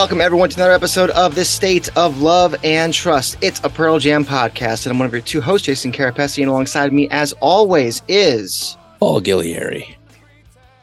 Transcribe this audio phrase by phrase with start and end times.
[0.00, 3.36] Welcome, everyone, to another episode of The State of Love and Trust.
[3.42, 6.48] It's a Pearl Jam podcast, and I'm one of your two hosts, Jason Carapesi, and
[6.48, 9.94] alongside me, as always, is Paul Gillieri.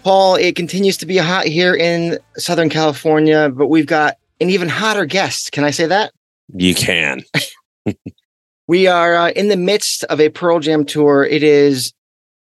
[0.03, 0.35] Paul.
[0.35, 5.05] It continues to be hot here in Southern California, but we've got an even hotter
[5.05, 5.51] guest.
[5.51, 6.11] Can I say that?
[6.53, 7.23] You can.
[8.67, 11.23] we are uh, in the midst of a Pearl Jam tour.
[11.23, 11.91] It is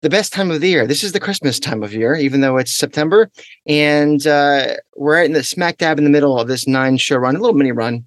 [0.03, 0.85] the best time of the year.
[0.85, 3.31] This is the Christmas time of year, even though it's September.
[3.65, 7.15] And uh, we're right in the smack dab in the middle of this nine show
[7.15, 8.05] run, a little mini run.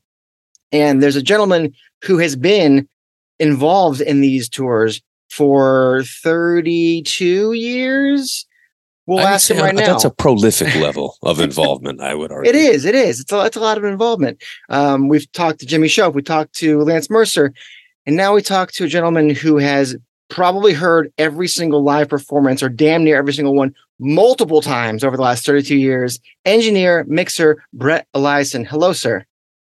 [0.70, 2.86] And there's a gentleman who has been
[3.40, 8.46] involved in these tours for 32 years.
[9.06, 9.86] We'll ask him right now.
[9.86, 12.50] That's a prolific level of involvement, I would argue.
[12.50, 12.84] It is.
[12.84, 13.20] It is.
[13.20, 14.42] It's a, it's a lot of involvement.
[14.68, 16.12] Um, we've talked to Jimmy Shoaf.
[16.12, 17.54] We talked to Lance Mercer.
[18.04, 19.96] And now we talk to a gentleman who has
[20.28, 25.16] probably heard every single live performance or damn near every single one multiple times over
[25.16, 26.20] the last 32 years.
[26.44, 28.66] Engineer, mixer, Brett Eliason.
[28.66, 29.24] Hello, sir.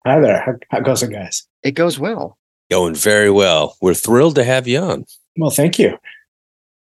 [0.05, 0.41] Hi there.
[0.41, 1.47] How, how goes it, guys?
[1.63, 2.37] It goes well.
[2.69, 3.77] Going very well.
[3.81, 5.05] We're thrilled to have you on.
[5.37, 5.97] Well, thank you.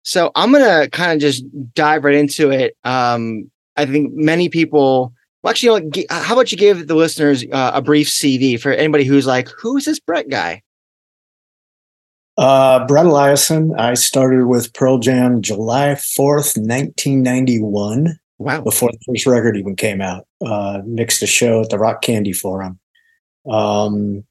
[0.03, 1.43] So I'm going to kind of just
[1.73, 2.75] dive right into it.
[2.83, 7.45] Um, I think many people, well, actually, you know, how about you give the listeners
[7.51, 10.63] uh, a brief CV for anybody who's like, who's this Brett guy?
[12.39, 13.77] Uh, Brett Eliason.
[13.77, 18.61] I started with Pearl Jam July 4th, 1991, Wow.
[18.61, 20.25] before the first record even came out.
[20.43, 22.79] Uh, mixed a show at the Rock Candy Forum.
[23.49, 24.23] Um,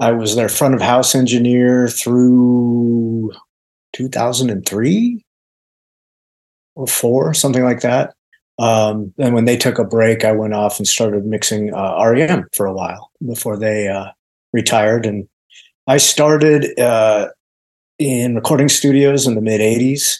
[0.00, 3.30] I was their front of house engineer through
[3.92, 5.24] 2003
[6.74, 8.14] or four, something like that.
[8.58, 12.48] Um, and when they took a break, I went off and started mixing uh, REM
[12.52, 14.06] for a while before they uh,
[14.52, 15.06] retired.
[15.06, 15.28] And
[15.86, 17.28] I started uh,
[17.98, 20.18] in recording studios in the mid 80s.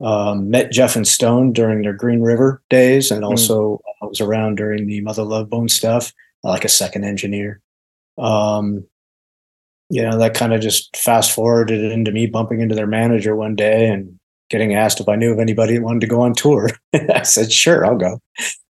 [0.00, 4.56] Um, met Jeff and Stone during their Green River days, and also I was around
[4.56, 7.60] during the Mother Love Bone stuff, like a second engineer.
[8.18, 8.84] Um,
[9.88, 13.54] you know, that kind of just fast forwarded into me bumping into their manager one
[13.54, 14.18] day and
[14.50, 16.70] getting asked if I knew of anybody that wanted to go on tour.
[16.92, 18.18] I said, sure, I'll go.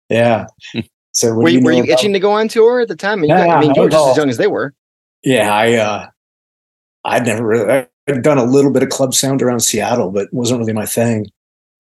[0.09, 0.47] Yeah.
[1.13, 3.21] So Were do you, were you about- itching to go on tour at the time?
[3.21, 4.49] I mean, you, Yeah, got- I mean, you were just all- as young as they
[4.49, 4.75] were.
[5.23, 6.07] Yeah, I uh
[7.05, 10.33] I'd never really I'd done a little bit of club sound around Seattle, but it
[10.33, 11.27] wasn't really my thing.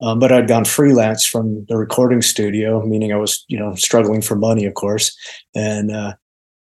[0.00, 4.20] Um, but I'd gone freelance from the recording studio, meaning I was, you know, struggling
[4.20, 5.16] for money, of course.
[5.54, 6.14] And uh,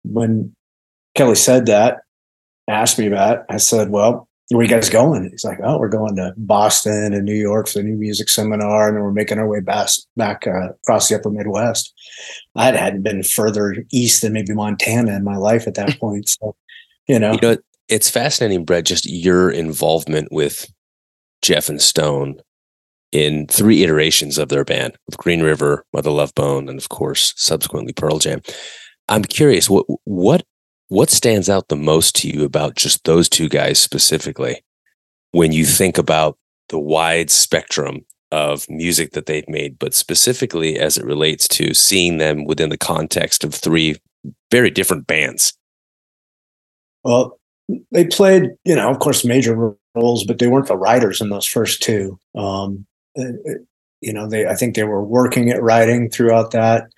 [0.02, 0.54] when
[1.14, 1.98] Kelly said that,
[2.68, 5.88] asked me about it, I said, "Well, where you guys going?" He's like, "Oh, we're
[5.88, 9.38] going to Boston and New York for the new music seminar, and then we're making
[9.38, 11.92] our way back back uh, across the Upper Midwest."
[12.56, 16.56] I hadn't been further east than maybe Montana in my life at that point, so
[17.06, 17.56] you know, You know,
[17.90, 20.72] it's fascinating, Brett, just your involvement with
[21.42, 22.40] Jeff and Stone
[23.12, 27.34] in three iterations of their band with Green River, Mother Love Bone, and of course,
[27.36, 28.40] subsequently Pearl Jam.
[29.08, 30.44] I'm curious, what what
[30.88, 34.62] what stands out the most to you about just those two guys specifically
[35.32, 38.00] when you think about the wide spectrum
[38.32, 42.78] of music that they've made, but specifically as it relates to seeing them within the
[42.78, 43.96] context of three
[44.52, 45.56] very different bands?
[47.02, 47.39] Well,
[47.90, 51.46] they played, you know, of course, major roles, but they weren't the writers in those
[51.46, 52.18] first two.
[52.34, 52.86] Um,
[53.18, 53.54] uh, uh,
[54.00, 56.88] you know, they I think they were working at writing throughout that.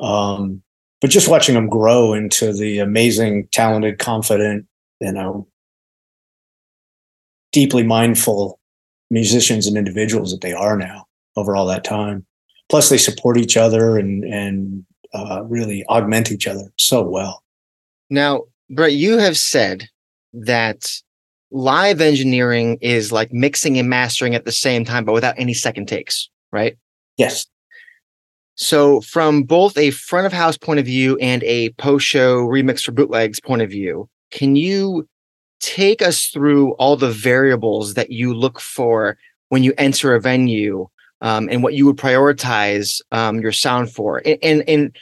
[0.00, 0.62] Um,
[1.00, 4.66] but just watching them grow into the amazing, talented, confident,
[5.00, 5.46] you know,
[7.52, 8.58] deeply mindful
[9.10, 11.06] musicians and individuals that they are now
[11.36, 12.26] over all that time.
[12.68, 14.84] Plus, they support each other and and
[15.14, 17.42] uh, really augment each other so well.
[18.10, 19.88] Now, Brett, you have said
[20.32, 20.92] that
[21.50, 25.86] live engineering is like mixing and mastering at the same time, but without any second
[25.86, 26.76] takes, right?
[27.16, 27.46] Yes.
[28.60, 32.82] So, from both a front of house point of view and a post show remix
[32.82, 35.08] for bootlegs point of view, can you
[35.60, 39.16] take us through all the variables that you look for
[39.48, 40.88] when you enter a venue
[41.20, 44.22] um, and what you would prioritize um, your sound for?
[44.24, 44.96] And, and, and,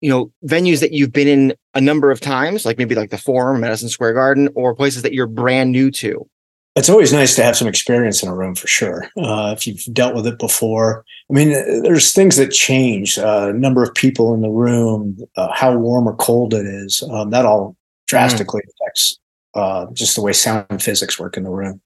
[0.00, 3.18] you know, venues that you've been in a number of times, like maybe like the
[3.18, 6.28] Forum, Madison Square Garden, or places that you're brand new to.
[6.76, 9.08] it's always nice to have some experience in a room for sure.
[9.16, 11.50] Uh, if you've dealt with it before, I mean,
[11.82, 13.18] there's things that change.
[13.18, 17.30] Uh, number of people in the room, uh, how warm or cold it is, um,
[17.30, 17.76] that all
[18.06, 18.70] drastically mm.
[18.80, 19.18] affects
[19.54, 21.80] uh, just the way sound physics work in the room.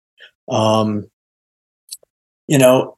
[0.48, 1.10] Um,
[2.46, 2.96] you know,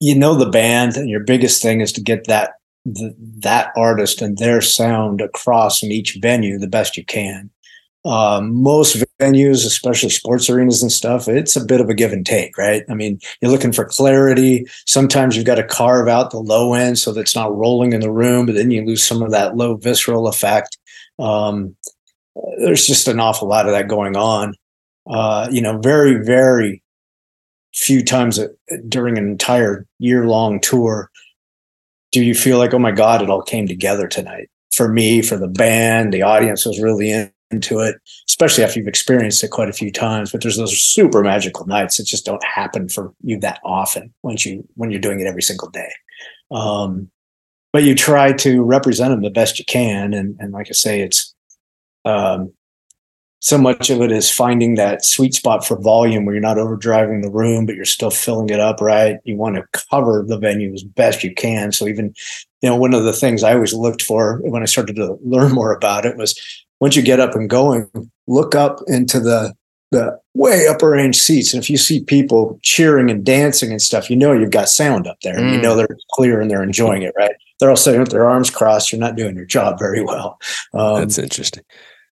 [0.00, 4.22] you know the band, and your biggest thing is to get that the, that artist
[4.22, 7.50] and their sound across in each venue the best you can.
[8.04, 12.26] Um, most venues, especially sports arenas and stuff, it's a bit of a give and
[12.26, 12.82] take, right?
[12.90, 14.66] I mean, you're looking for clarity.
[14.86, 18.00] Sometimes you've got to carve out the low end so that it's not rolling in
[18.00, 20.76] the room, but then you lose some of that low visceral effect.
[21.20, 21.76] Um,
[22.58, 24.54] there's just an awful lot of that going on.
[25.08, 26.82] Uh, you know, very, very
[27.72, 28.48] few times a,
[28.88, 31.08] during an entire year long tour
[32.12, 34.48] do you feel like, oh my God, it all came together tonight?
[34.74, 37.96] For me, for the band, the audience was really in, into it,
[38.28, 40.30] especially after you've experienced it quite a few times.
[40.30, 44.46] But there's those super magical nights that just don't happen for you that often once
[44.46, 45.90] you when you're doing it every single day.
[46.50, 47.10] Um,
[47.72, 51.02] but you try to represent them the best you can, and and like I say,
[51.02, 51.34] it's
[52.04, 52.52] um,
[53.42, 57.22] so much of it is finding that sweet spot for volume where you're not overdriving
[57.22, 59.18] the room, but you're still filling it up right.
[59.24, 61.72] You want to cover the venue as best you can.
[61.72, 62.14] So even,
[62.60, 65.50] you know, one of the things I always looked for when I started to learn
[65.50, 66.38] more about it was
[66.78, 67.90] once you get up and going,
[68.28, 69.54] look up into the
[69.90, 71.52] the way upper range seats.
[71.52, 75.06] And if you see people cheering and dancing and stuff, you know you've got sound
[75.08, 75.36] up there.
[75.36, 75.52] Mm.
[75.52, 77.34] You know they're clear and they're enjoying it, right?
[77.58, 78.90] They're all sitting with their arms crossed.
[78.92, 80.38] You're not doing your job very well.
[80.72, 81.64] Um, That's interesting.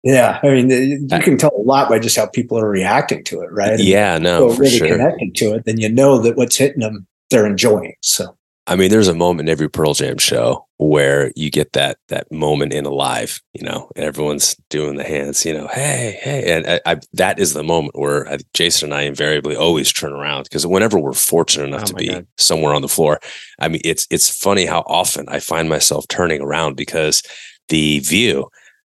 [0.03, 3.23] Yeah, I mean, you uh, can tell a lot by just how people are reacting
[3.25, 3.79] to it, right?
[3.79, 4.87] yeah, no, for really sure.
[4.87, 7.95] connected to it, then you know that what's hitting them, they're enjoying.
[8.01, 11.97] So I mean, there's a moment in every Pearl Jam show where you get that
[12.09, 16.19] that moment in a live, you know, and everyone's doing the hands, you know, hey,
[16.21, 19.93] hey, and I, I, that is the moment where I, Jason and I invariably always
[19.93, 22.27] turn around because whenever we're fortunate enough oh to be God.
[22.37, 23.21] somewhere on the floor,
[23.59, 27.23] I mean, it's it's funny how often I find myself turning around because
[27.69, 28.49] the view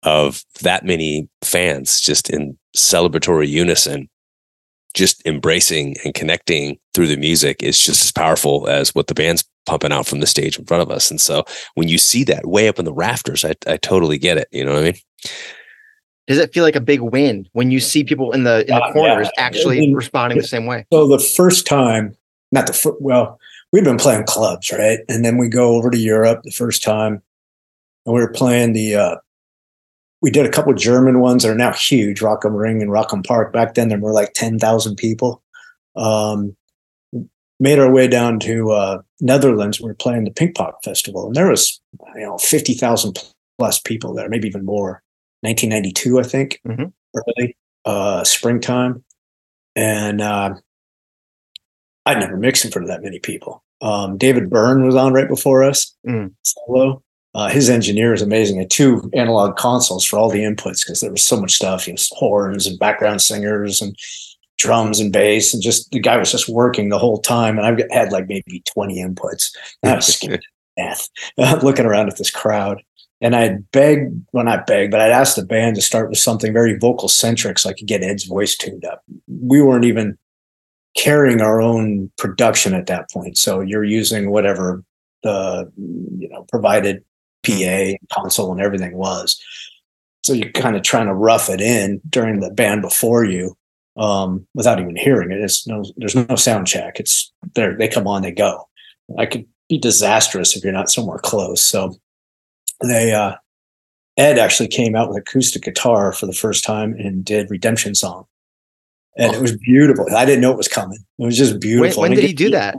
[0.03, 4.09] of that many fans just in celebratory unison
[4.93, 9.43] just embracing and connecting through the music is just as powerful as what the band's
[9.65, 11.11] pumping out from the stage in front of us.
[11.11, 14.37] And so when you see that way up in the rafters, I, I totally get
[14.37, 14.47] it.
[14.51, 14.95] You know what I mean?
[16.27, 18.83] Does it feel like a big win when you see people in the in the
[18.83, 19.43] uh, corners yeah.
[19.43, 20.85] actually I mean, responding the same way?
[20.93, 22.15] So the first time,
[22.51, 23.39] not the fir- well,
[23.71, 24.99] we've been playing clubs, right?
[25.07, 27.23] And then we go over to Europe the first time,
[28.05, 29.15] and we were playing the uh,
[30.21, 32.91] we did a couple of German ones that are now huge, Rock am Ring and
[32.91, 33.53] Rock am Park.
[33.53, 35.41] Back then, there were like 10,000 people.
[35.95, 36.55] Um,
[37.59, 39.79] made our way down to uh, Netherlands.
[39.79, 41.81] We were playing the Pinkpop Festival, and there was
[42.15, 43.17] you know 50,000
[43.57, 45.03] plus people there, maybe even more.
[45.41, 46.85] 1992, I think, mm-hmm.
[47.15, 49.03] early uh, springtime.
[49.75, 50.55] And uh,
[52.05, 53.63] I'd never mixed in front of that many people.
[53.81, 56.33] Um, David Byrne was on right before us, mm.
[56.43, 57.01] solo.
[57.35, 58.57] Uh, his engineer is amazing.
[58.57, 61.93] Had two analog consoles for all the inputs because there was so much stuff, you
[61.93, 63.95] know, horns and background singers and
[64.57, 67.57] drums and bass, and just the guy was just working the whole time.
[67.57, 69.55] And I've had like maybe twenty inputs.
[69.83, 70.43] I was scared
[70.77, 71.09] death
[71.63, 72.81] looking around at this crowd.
[73.21, 76.53] And I'd beg, well, not beg, but I'd ask the band to start with something
[76.53, 79.03] very vocal centric so I could get Ed's voice tuned up.
[79.27, 80.17] We weren't even
[80.95, 83.37] carrying our own production at that point.
[83.37, 84.83] So you're using whatever
[85.23, 87.03] the, you know, provided
[87.45, 89.41] PA console and everything was.
[90.23, 93.57] So you're kind of trying to rough it in during the band before you
[93.97, 95.39] um, without even hearing it.
[95.39, 96.99] It's no, there's no sound check.
[96.99, 97.75] It's there.
[97.77, 98.67] They come on, they go.
[99.17, 101.63] I could be disastrous if you're not somewhere close.
[101.63, 101.95] So
[102.81, 103.35] they, uh,
[104.17, 108.25] Ed actually came out with acoustic guitar for the first time and did Redemption Song.
[109.17, 109.37] And oh.
[109.37, 110.05] it was beautiful.
[110.15, 110.99] I didn't know it was coming.
[111.17, 112.01] It was just beautiful.
[112.01, 112.77] When, when did he do that?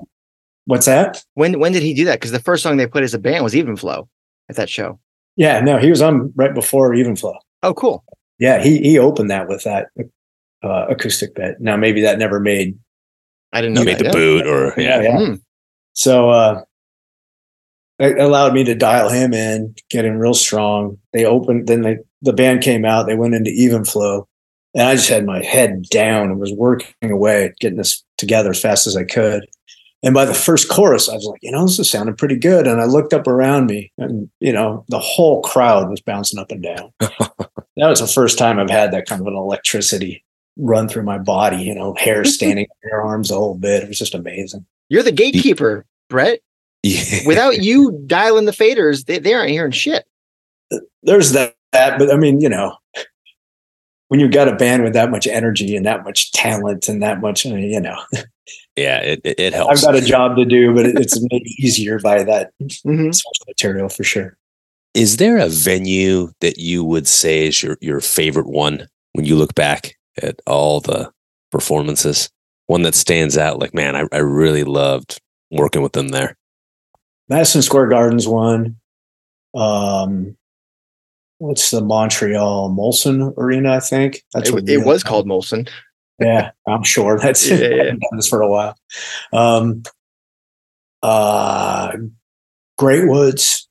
[0.66, 1.24] What's that?
[1.34, 2.20] When when did he do that?
[2.20, 4.08] Because the first song they put as a band was Even Flow
[4.50, 4.98] at that show?
[5.36, 7.38] Yeah, no, he was on right before Even Flow.
[7.62, 8.04] Oh, cool.
[8.38, 9.88] Yeah, he he opened that with that
[10.62, 11.60] uh, acoustic bit.
[11.60, 12.78] Now maybe that never made.
[13.52, 13.84] I didn't know.
[13.84, 15.16] Made the boot or yeah, yeah.
[15.16, 15.42] Mm.
[15.92, 16.62] So uh,
[17.98, 20.98] it allowed me to dial him in, get him real strong.
[21.12, 23.06] They opened, then they the band came out.
[23.06, 24.26] They went into Even Flow,
[24.74, 28.60] and I just had my head down and was working away, getting this together as
[28.60, 29.46] fast as I could.
[30.02, 32.66] And by the first chorus, I was like, you know, this is sounding pretty good.
[32.66, 36.50] And I looked up around me and, you know, the whole crowd was bouncing up
[36.50, 36.92] and down.
[37.00, 40.24] that was the first time I've had that kind of an electricity
[40.56, 43.82] run through my body, you know, hair standing on your arms a whole bit.
[43.82, 44.64] It was just amazing.
[44.88, 46.40] You're the gatekeeper, Brett.
[46.82, 47.26] Yeah.
[47.26, 50.06] Without you dialing the faders, they, they aren't hearing shit.
[51.02, 52.76] There's that, that, but I mean, you know,
[54.10, 57.20] when you've got a band with that much energy and that much talent and that
[57.20, 57.96] much, uh, you know,
[58.76, 59.84] Yeah, it, it, it helps.
[59.84, 63.14] I've got a job to do, but it's made easier by that Mhm.
[63.14, 64.36] special material for sure.
[64.94, 69.36] Is there a venue that you would say is your, your favorite one when you
[69.36, 71.12] look back at all the
[71.52, 72.30] performances?
[72.66, 76.36] One that stands out like, man, I, I really loved working with them there.
[77.28, 78.76] Madison Square Gardens one.
[79.54, 80.36] Um,
[81.40, 83.72] what's the Montreal Molson Arena?
[83.74, 85.68] I think that's It, what it was called Molson.
[86.20, 87.84] Yeah, I'm sure that's Yeah, yeah, yeah.
[87.90, 88.76] Done this for a while.
[89.32, 89.82] Um,
[91.02, 91.96] uh,
[92.78, 93.68] Great Woods,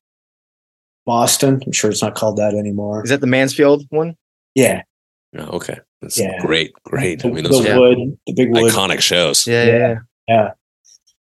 [1.05, 1.61] Boston.
[1.65, 3.03] I'm sure it's not called that anymore.
[3.03, 4.15] Is that the Mansfield one?
[4.55, 4.81] Yeah,
[5.37, 5.77] Oh, okay.
[6.01, 6.39] That's Yeah.
[6.39, 6.73] great.
[6.85, 7.23] Great.
[7.23, 7.75] I mean, the those Yeah.
[7.75, 8.71] are wood, the big wood.
[8.73, 9.45] iconic shows.
[9.45, 9.77] Yeah, Yeah.
[9.77, 9.95] yeah.
[10.27, 10.51] Yeah.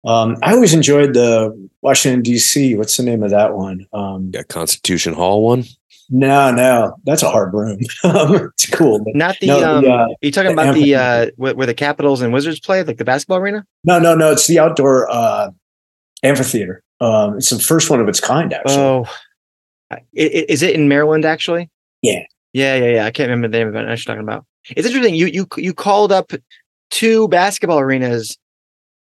[0.05, 1.50] Um, I always enjoyed the
[1.83, 2.75] Washington D.C.
[2.76, 3.87] What's the name of that one?
[3.95, 5.64] Um, Got Constitution Hall one.
[6.08, 7.78] No, no, that's a hard room.
[8.04, 9.48] it's cool, Not the.
[9.48, 12.32] No, the, um, uh, are you talking the about the uh, where, the Capitals and
[12.32, 13.66] Wizards play, like the basketball arena?
[13.84, 14.32] no, no, no.
[14.32, 15.50] It's the outdoor uh,
[16.22, 16.82] amphitheater.
[17.00, 18.76] Um, it's the first one of its kind, actually.
[18.76, 19.06] Oh,
[20.12, 21.70] is it in Maryland actually?
[22.02, 22.22] Yeah.
[22.52, 23.04] Yeah, yeah, yeah.
[23.04, 23.78] I can't remember the name of it.
[23.78, 24.46] I know what you're talking about.
[24.70, 25.14] It's interesting.
[25.14, 26.32] You you you called up
[26.90, 28.38] two basketball arenas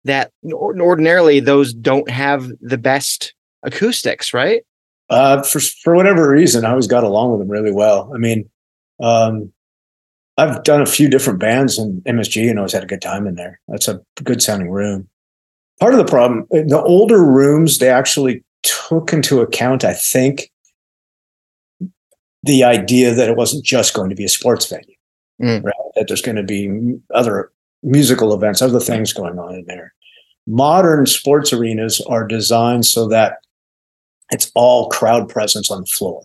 [0.03, 3.33] that ordinarily those don't have the best
[3.63, 4.63] acoustics, right?
[5.11, 8.09] Uh, for for whatever reason, I always got along with them really well.
[8.15, 8.49] I mean,
[9.03, 9.51] um,
[10.37, 13.35] I've done a few different bands in MSG and always had a good time in
[13.35, 13.59] there.
[13.67, 15.09] That's a good sounding room.
[15.81, 20.49] Part of the problem, the older rooms, they actually took into account, I think,
[22.43, 24.95] the idea that it wasn't just going to be a sports venue,
[25.41, 25.63] Mm.
[25.63, 25.73] right?
[25.95, 27.51] That there's going to be other
[27.83, 29.93] musical events, other things going on in there.
[30.47, 33.39] Modern sports arenas are designed so that
[34.31, 36.23] it's all crowd presence on the floor,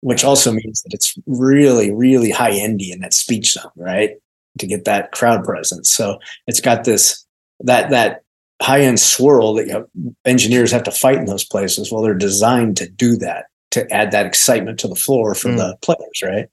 [0.00, 4.10] which also means that it's really, really high endy in that speech zone, right?
[4.58, 5.90] To get that crowd presence.
[5.90, 7.24] So it's got this
[7.60, 8.22] that that
[8.60, 9.86] high end swirl that you have,
[10.24, 11.90] engineers have to fight in those places.
[11.90, 15.56] Well, they're designed to do that to add that excitement to the floor for Mm.
[15.56, 16.46] the players, right?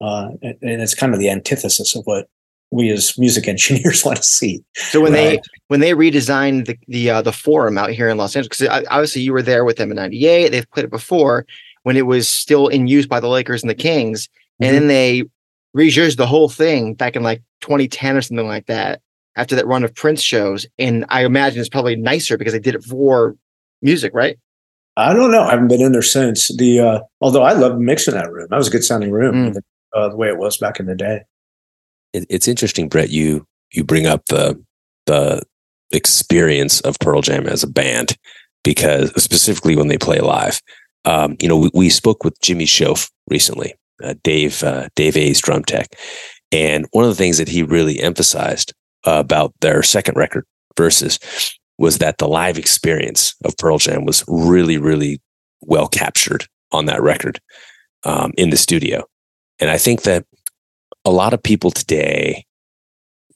[0.00, 2.28] Uh, and, and it's kind of the antithesis of what
[2.70, 4.62] we as music engineers want to see.
[4.74, 8.34] So when they when they redesigned the the uh, the forum out here in Los
[8.36, 11.46] Angeles, because obviously you were there with them in '98, they've played it before
[11.84, 14.28] when it was still in use by the Lakers and the Kings,
[14.60, 15.24] and then they
[15.74, 19.00] rejudged the whole thing back in like 2010 or something like that
[19.36, 22.74] after that run of Prince shows, and I imagine it's probably nicer because they did
[22.74, 23.36] it for
[23.82, 24.38] music, right?
[24.96, 25.42] I don't know.
[25.42, 26.80] I haven't been in there since the.
[26.80, 28.46] Uh, although I love mixing that room.
[28.50, 29.60] That was a good sounding room, Mm.
[29.94, 31.20] uh, the way it was back in the day.
[32.16, 33.10] It, it's interesting, Brett.
[33.10, 34.60] You you bring up the
[35.04, 35.42] the
[35.92, 38.16] experience of Pearl Jam as a band
[38.64, 40.60] because specifically when they play live.
[41.04, 45.40] Um, you know, we, we spoke with Jimmy Shoaf recently, uh, Dave uh, Dave A's
[45.40, 45.88] drum tech,
[46.50, 48.72] and one of the things that he really emphasized
[49.06, 50.44] uh, about their second record
[50.76, 51.20] versus
[51.78, 55.20] was that the live experience of Pearl Jam was really really
[55.60, 57.38] well captured on that record
[58.04, 59.04] um, in the studio,
[59.60, 60.24] and I think that
[61.06, 62.44] a lot of people today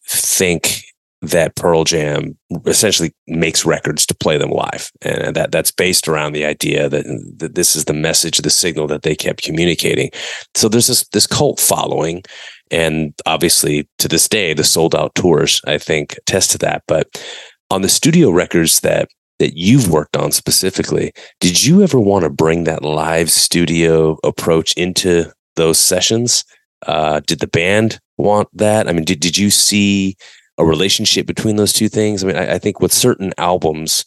[0.06, 0.82] think
[1.22, 2.36] that Pearl Jam
[2.66, 7.04] essentially makes records to play them live, and that that's based around the idea that,
[7.36, 10.10] that this is the message, the signal that they kept communicating.
[10.54, 12.22] So there's this this cult following,
[12.70, 16.82] and obviously to this day, the sold out tours I think attest to that.
[16.88, 17.22] But
[17.70, 19.08] on the studio records that
[19.38, 24.72] that you've worked on specifically, did you ever want to bring that live studio approach
[24.72, 26.44] into those sessions?
[26.86, 28.88] Uh, did the band want that?
[28.88, 30.16] I mean, did, did you see
[30.58, 32.22] a relationship between those two things?
[32.22, 34.04] I mean, I, I think with certain albums,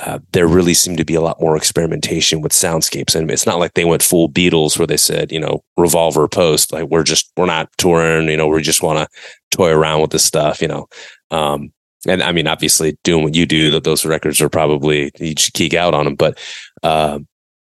[0.00, 3.14] uh, there really seemed to be a lot more experimentation with soundscapes.
[3.14, 6.72] And it's not like they went full Beatles where they said, you know, revolver post,
[6.72, 10.10] like we're just, we're not touring, you know, we just want to toy around with
[10.10, 10.88] this stuff, you know.
[11.30, 11.72] Um,
[12.08, 15.54] and I mean, obviously doing what you do, that those records are probably, you should
[15.54, 16.16] geek out on them.
[16.16, 16.38] But,
[16.82, 17.20] uh,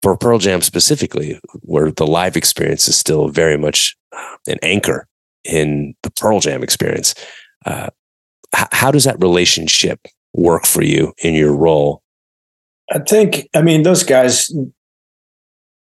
[0.03, 5.07] for Pearl Jam specifically, where the live experience is still very much uh, an anchor
[5.45, 7.15] in the Pearl Jam experience.
[7.65, 7.89] Uh,
[8.57, 10.01] h- how does that relationship
[10.35, 12.03] work for you in your role?
[12.93, 13.49] I think.
[13.55, 14.53] I mean, those guys.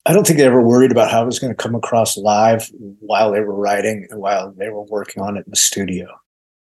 [0.07, 2.71] I don't think they ever worried about how it was going to come across live
[3.00, 6.07] while they were writing and while they were working on it in the studio.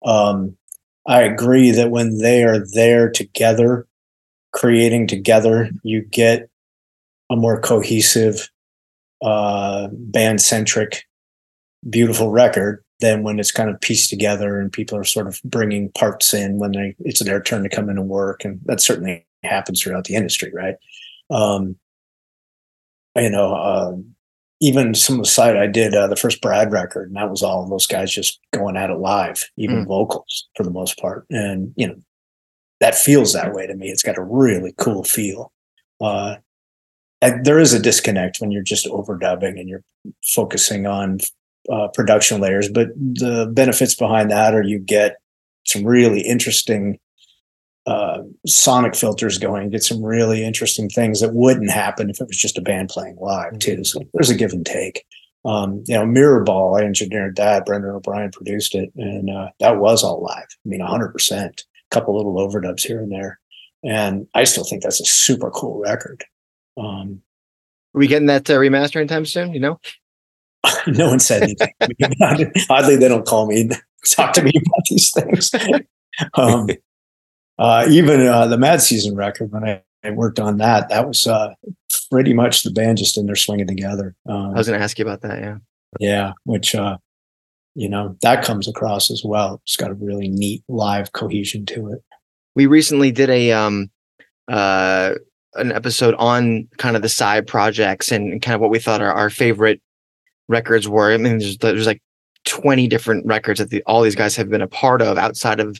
[0.03, 0.57] Um,
[1.05, 3.87] I agree that when they are there together,
[4.53, 6.49] creating together, you get
[7.29, 8.49] a more cohesive,
[9.21, 11.03] uh, band centric,
[11.89, 15.91] beautiful record than when it's kind of pieced together and people are sort of bringing
[15.91, 19.25] parts in when they it's their turn to come in and work, and that certainly
[19.43, 20.75] happens throughout the industry, right?
[21.29, 21.75] Um,
[23.15, 23.95] you know, uh,
[24.59, 27.43] even some of the side I did uh, the first Brad record, and that was
[27.43, 29.87] all those guys just going at it live, even Mm.
[29.87, 31.25] vocals for the most part.
[31.29, 31.95] And you know,
[32.79, 33.89] that feels that way to me.
[33.89, 35.51] It's got a really cool feel.
[36.01, 36.37] Uh,
[37.21, 39.83] there is a disconnect when you're just overdubbing and you're
[40.23, 41.19] focusing on
[41.71, 45.17] uh, production layers, but the benefits behind that are you get
[45.65, 46.99] some really interesting
[47.85, 52.37] uh, sonic filters going, get some really interesting things that wouldn't happen if it was
[52.37, 53.83] just a band playing live too.
[53.83, 55.05] So there's a give and take.
[55.45, 57.65] Um, you know, Mirror Ball, I engineered that.
[57.65, 60.47] Brendan O'Brien produced it, and uh, that was all live.
[60.65, 61.13] I mean, 100.
[61.13, 63.39] percent A couple little overdubs here and there,
[63.83, 66.25] and I still think that's a super cool record.
[66.77, 67.21] Um,
[67.93, 69.53] Are we getting that uh, remaster anytime soon?
[69.53, 69.79] You know,
[70.87, 71.73] no one said anything.
[72.69, 73.69] Oddly, they don't call me,
[74.11, 75.51] talk to me about these things.
[76.33, 76.67] Um,
[77.59, 81.25] uh, even uh, the Mad Season record, when I, I worked on that, that was
[81.25, 81.53] uh,
[82.11, 84.15] pretty much the band just in there swinging together.
[84.27, 85.39] Um, I was going to ask you about that.
[85.39, 85.57] Yeah.
[85.99, 86.97] yeah, which uh,
[87.75, 89.61] you know that comes across as well.
[89.63, 92.03] It's got a really neat live cohesion to it.
[92.55, 93.91] we recently did a um
[94.47, 95.13] uh
[95.57, 99.11] an episode on kind of the side projects and kind of what we thought our,
[99.11, 99.81] our favorite
[100.47, 101.11] records were.
[101.11, 102.01] I mean, there's there's like
[102.45, 105.79] 20 different records that the, all these guys have been a part of outside of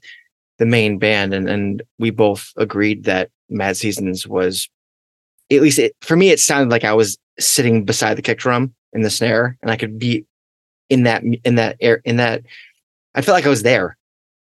[0.58, 4.70] the main band, and and we both agreed that Mad Seasons was
[5.52, 6.30] at least it, for me.
[6.30, 9.78] It sounded like I was sitting beside the kick drum and the snare, and I
[9.78, 10.26] could be
[10.90, 12.44] in that in that air in that.
[13.16, 13.98] I felt like I was there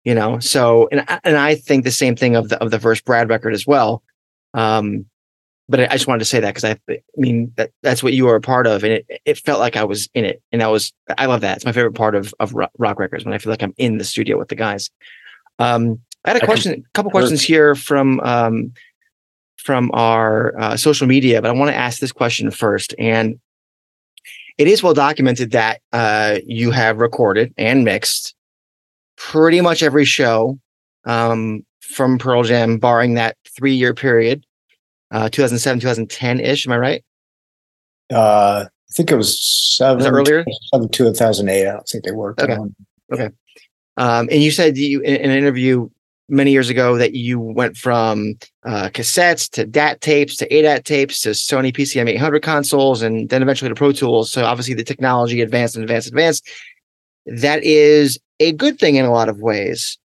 [0.05, 2.79] you know so and I- and i think the same thing of the of the
[2.79, 4.03] first brad record as well
[4.53, 5.07] um
[5.69, 8.29] but i just wanted to say that because i I mean that that's what you
[8.29, 10.69] are a part of and it it felt like i was in it and i
[10.69, 11.57] was i love that.
[11.57, 14.05] It's my favorite part of of rock records when i feel like i'm in the
[14.05, 14.91] studio with the guys.
[15.59, 18.73] Um i had a question a couple questions here from um
[19.57, 23.39] from our uh, social media but i want to ask this question first and
[24.59, 28.35] it is well documented that uh, you have recorded and mixed
[29.17, 30.59] pretty much every show
[31.05, 34.45] um, from Pearl Jam, barring that three year period,
[35.15, 36.67] uh, 2007, 2010 ish.
[36.67, 37.05] Am I right?
[38.13, 39.41] Uh, I think it was
[39.77, 40.45] seven Was earlier?
[40.73, 41.69] seven, 2008.
[41.69, 42.53] I don't think they worked Okay.
[42.55, 42.75] on.
[43.97, 45.89] Um, and you said you in, in an interview
[46.29, 48.35] many years ago that you went from
[48.65, 53.41] uh, cassettes to DAT tapes to ADAT tapes to Sony PCM 800 consoles and then
[53.43, 54.33] eventually to Pro Tools.
[54.33, 56.49] So obviously the technology advanced and advanced, advanced.
[57.27, 59.97] That is a good thing in a lot of ways.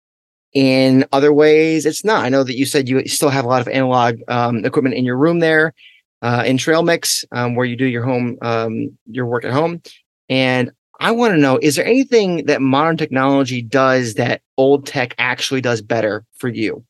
[0.53, 2.25] In other ways, it's not.
[2.25, 5.05] I know that you said you still have a lot of analog um, equipment in
[5.05, 5.73] your room there
[6.21, 9.81] uh, in Trail Mix, um, where you do your home, um, your work at home.
[10.27, 15.13] And I want to know: Is there anything that modern technology does that old tech
[15.17, 16.83] actually does better for you?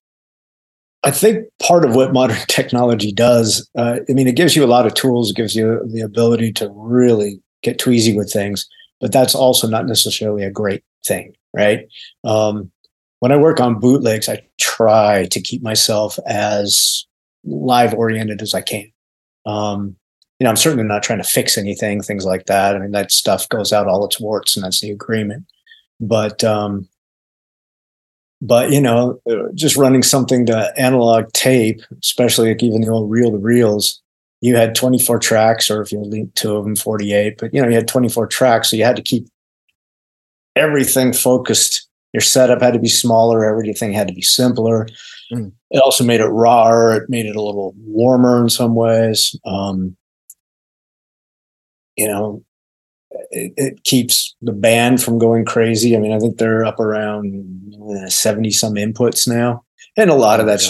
[1.03, 4.67] I think part of what modern technology does, uh, I mean, it gives you a
[4.67, 8.67] lot of tools, it gives you the ability to really get tweezy with things,
[8.99, 11.87] but that's also not necessarily a great thing, right?
[12.23, 12.71] Um,
[13.19, 17.05] when I work on bootlegs, I try to keep myself as
[17.43, 18.91] live oriented as I can.
[19.45, 19.95] Um,
[20.39, 22.75] you know, I'm certainly not trying to fix anything, things like that.
[22.75, 25.45] I mean, that stuff goes out all its warts, and that's the agreement.
[25.99, 26.87] But um,
[28.41, 29.19] but you know
[29.53, 34.01] just running something to analog tape especially like even the old reel to reels
[34.41, 37.67] you had 24 tracks or if you linked two of them 48 but you know
[37.67, 39.27] you had 24 tracks so you had to keep
[40.55, 44.87] everything focused your setup had to be smaller everything had to be simpler
[45.31, 45.51] Mm.
[45.69, 49.95] it also made it rawer it made it a little warmer in some ways um,
[51.95, 52.43] you know
[53.31, 55.95] it, it keeps the band from going crazy.
[55.95, 57.75] I mean, I think they're up around
[58.07, 59.63] seventy some inputs now,
[59.97, 60.61] and a lot of that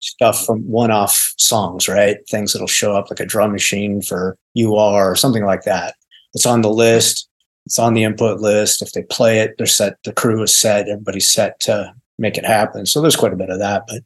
[0.00, 2.18] stuff from one-off songs, right?
[2.28, 5.94] Things that'll show up like a drum machine for You Are or something like that.
[6.34, 7.28] It's on the list.
[7.66, 8.82] It's on the input list.
[8.82, 9.96] If they play it, they're set.
[10.04, 10.88] The crew is set.
[10.88, 12.86] Everybody's set to make it happen.
[12.86, 14.02] So there's quite a bit of that, but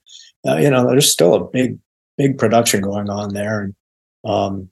[0.47, 1.79] uh, you know, there's still a big,
[2.17, 3.75] big production going on there, and
[4.25, 4.69] um,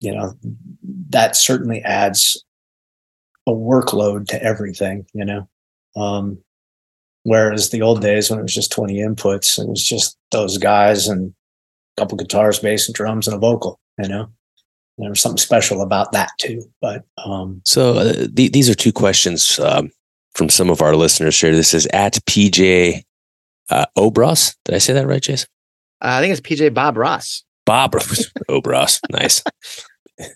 [0.00, 0.34] you know,
[1.10, 2.44] that certainly adds
[3.46, 5.06] a workload to everything.
[5.14, 5.48] You know,
[5.96, 6.38] um,
[7.22, 11.06] whereas the old days when it was just 20 inputs, it was just those guys
[11.06, 11.32] and
[11.96, 13.78] a couple guitars, bass, and drums, and a vocal.
[13.98, 14.32] You know,
[14.98, 16.62] there was something special about that too.
[16.80, 19.90] But um, So uh, th- these are two questions um,
[20.34, 21.54] from some of our listeners here.
[21.54, 23.02] This is at PJ
[23.70, 24.54] uh, Obros.
[24.64, 25.48] Did I say that right, Jason?
[26.02, 27.44] Uh, I think it's PJ Bob Ross.
[27.66, 29.00] Bob Ross, Obros.
[29.10, 29.42] Nice.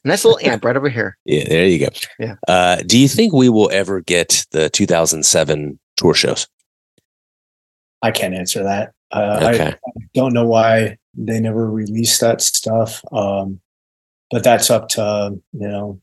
[0.05, 1.18] Nice little amp right over here.
[1.25, 1.88] Yeah, there you go.
[2.20, 2.37] Yeah.
[2.46, 6.46] Uh, do you think we will ever get the 2007 tour shows?
[8.01, 8.92] I can't answer that.
[9.11, 9.75] Uh, I, Okay.
[10.14, 13.03] don't know why they never released that stuff.
[13.11, 13.61] Um,
[14.33, 16.01] but that's up to you know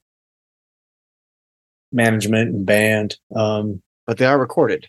[1.92, 3.18] management and band.
[3.36, 4.88] Um, but they are recorded.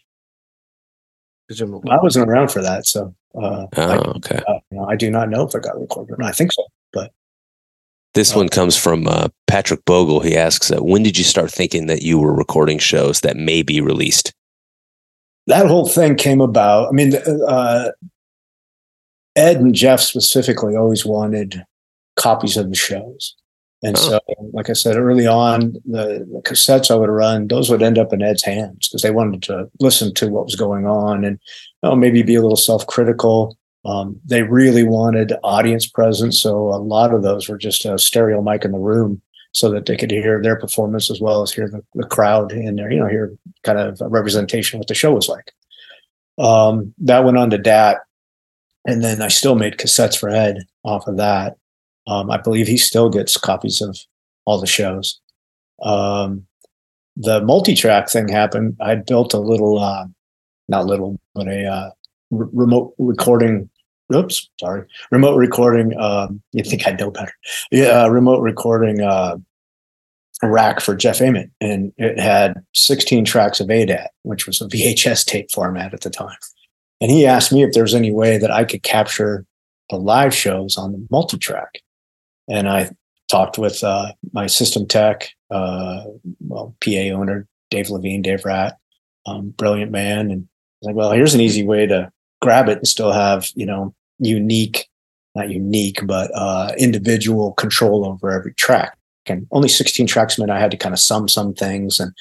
[1.49, 1.91] Presumably.
[1.91, 4.41] I wasn't around for that, so uh, Oh, I, okay.
[4.47, 6.15] uh, you know, I do not know if it got recorded.
[6.17, 6.23] or.
[6.25, 6.65] I think so.
[6.93, 7.11] But
[8.15, 10.21] this one comes from uh, Patrick Bogle.
[10.21, 13.63] He asks, uh, "When did you start thinking that you were recording shows that may
[13.63, 14.33] be released?"
[15.47, 16.89] that whole thing came about.
[16.89, 17.91] I mean, uh,
[19.35, 21.65] Ed and Jeff specifically always wanted
[22.21, 23.35] copies of the shows.
[23.83, 24.01] And Oh.
[24.01, 24.21] so,
[24.53, 28.13] like I said early on, the, the cassettes I would run, those would end up
[28.13, 31.39] in Ed's hands because they wanted to listen to what was going on and
[31.83, 33.57] oh, maybe be a little self critical.
[33.87, 36.43] Um, they really wanted audience presence.
[36.43, 39.87] So, a lot of those were just a stereo mic in the room so that
[39.87, 43.01] they could hear their performance as well as hear the, the crowd in there, you
[43.01, 43.33] know, hear
[43.65, 45.53] kind of a representation of what the show was like.
[46.39, 47.99] Um, that went on to DAT.
[48.87, 51.57] And then I still made cassettes for Ed off of that.
[52.11, 53.97] Um, I believe he still gets copies of
[54.45, 55.21] all the shows.
[55.83, 56.47] Um,
[57.17, 58.77] the multi-track thing happened.
[58.81, 60.07] I built a little, uh,
[60.69, 61.91] not little, but a uh,
[62.31, 63.71] remote recording.
[64.13, 65.97] Oops, sorry, remote recording.
[65.99, 67.33] Um, you think I'd know better?
[67.71, 69.37] Yeah, uh, remote recording uh,
[70.43, 75.25] rack for Jeff Ament, and it had 16 tracks of ADAT, which was a VHS
[75.27, 76.37] tape format at the time.
[77.01, 79.47] And he asked me if there was any way that I could capture
[79.91, 81.81] the live shows on the multi-track.
[82.51, 82.91] And I
[83.31, 86.03] talked with uh, my system tech, uh,
[86.41, 88.77] well, PA owner, Dave Levine, Dave Rat,
[89.25, 90.31] um, brilliant man.
[90.31, 90.49] And
[90.83, 92.11] like, well, here's an easy way to
[92.43, 94.89] grab it and still have, you know, unique,
[95.35, 98.97] not unique, but uh, individual control over every track.
[99.27, 102.01] And only 16 tracks meant I had to kind of sum some things.
[102.01, 102.13] And,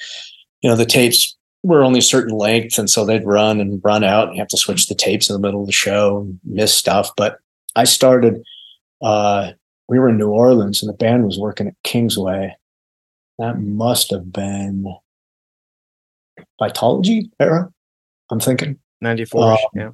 [0.60, 2.78] you know, the tapes were only a certain length.
[2.78, 4.28] And so they'd run and run out.
[4.28, 7.10] And you have to switch the tapes in the middle of the show miss stuff.
[7.16, 7.38] But
[7.74, 8.42] I started,
[9.02, 9.52] uh,
[9.90, 12.56] we were in New Orleans and the band was working at Kingsway.
[13.38, 14.86] That must have been
[16.60, 17.68] Vitology era,
[18.30, 18.78] I'm thinking.
[19.00, 19.52] 94.
[19.52, 19.90] Um, yeah.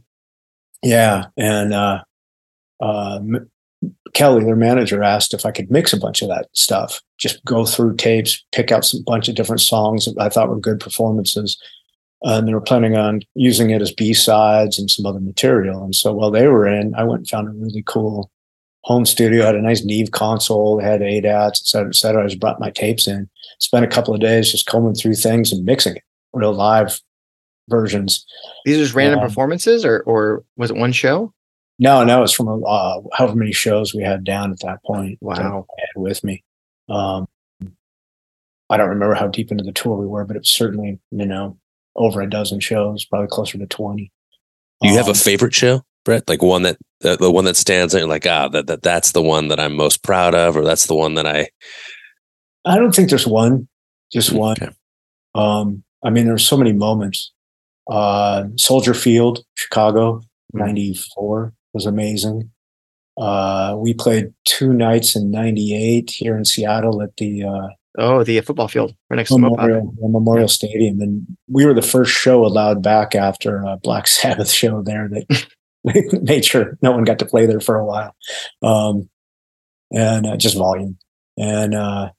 [0.82, 1.24] Yeah.
[1.38, 2.02] And uh,
[2.78, 3.50] uh, M-
[4.12, 7.64] Kelly, their manager, asked if I could mix a bunch of that stuff, just go
[7.64, 11.56] through tapes, pick out some bunch of different songs that I thought were good performances.
[12.22, 15.82] and they were planning on using it as B sides and some other material.
[15.82, 18.30] And so while they were in, I went and found a really cool
[18.87, 22.22] home studio, had a nice Neve console, had ADATs, et cetera, et cetera.
[22.22, 25.53] I just brought my tapes in, spent a couple of days just combing through things
[25.53, 27.01] and mixing it, real live
[27.68, 28.25] versions.
[28.64, 31.33] These are just random Um, performances, or or was it one show?
[31.81, 35.18] No, no, it's from uh, however many shows we had down at that point.
[35.20, 35.66] that Wow.
[35.77, 36.44] I had with me.
[36.88, 37.27] Um,
[38.70, 41.27] I don't remember how deep into the tour we were, but it was certainly you
[41.27, 41.59] know
[41.96, 44.12] over a dozen shows, probably closer to twenty.
[44.81, 46.26] Do you have a Um, favorite show, Brett?
[46.28, 49.12] Like one that the, the one that stands out, you're like, ah, that, that that's
[49.12, 51.48] the one that I'm most proud of, or that's the one that I
[52.64, 53.68] I don't think there's one,
[54.10, 54.56] just one.
[54.62, 54.72] Okay.
[55.34, 57.32] Um, I mean, there's so many moments.
[57.90, 60.22] Uh, Soldier Field, Chicago,
[60.54, 62.50] '94 was amazing.
[63.18, 68.40] Uh, we played two nights in '98 here in Seattle at the uh, Oh, the
[68.42, 72.12] football field right next to the Memorial, the Memorial Stadium, and we were the first
[72.12, 75.46] show allowed back after a Black Sabbath show there that
[76.22, 78.14] made sure no one got to play there for a while,
[78.62, 79.09] um,
[79.92, 80.99] and uh, just volume.
[81.38, 82.11] And uh,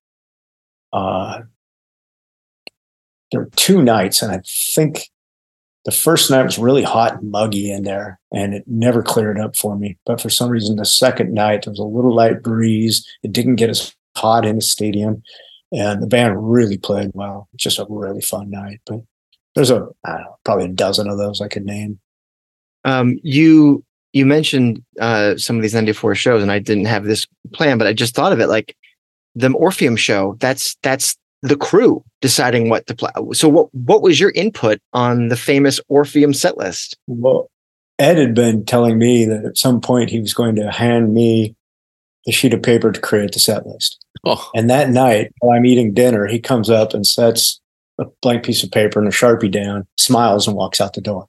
[0.94, 1.42] uh,
[3.32, 4.42] there were two nights, and I
[4.74, 5.10] think
[5.86, 9.56] the first night was really hot and muggy in there, and it never cleared up
[9.56, 9.98] for me.
[10.06, 13.06] But for some reason, the second night there was a little light breeze.
[13.24, 15.22] It didn't get as hot in the stadium
[15.72, 17.50] and the band really played well.
[17.56, 18.82] Just a really fun night.
[18.86, 19.02] But
[19.56, 22.00] there's a know, probably a dozen of those I could name.
[22.88, 27.28] Um, you you mentioned uh, some of these 94 shows, and I didn't have this
[27.54, 28.76] plan, but I just thought of it like
[29.36, 30.38] the Orpheum show.
[30.40, 33.12] That's that's the crew deciding what to play.
[33.34, 36.98] So what what was your input on the famous Orpheum set list?
[37.08, 37.52] Well,
[38.00, 41.56] Ed had been telling me that at some point he was going to hand me
[42.26, 44.04] the sheet of paper to create the set list.
[44.26, 47.60] oh And that night, while I'm eating dinner, he comes up and sets
[48.00, 51.28] a blank piece of paper and a sharpie down, smiles, and walks out the door.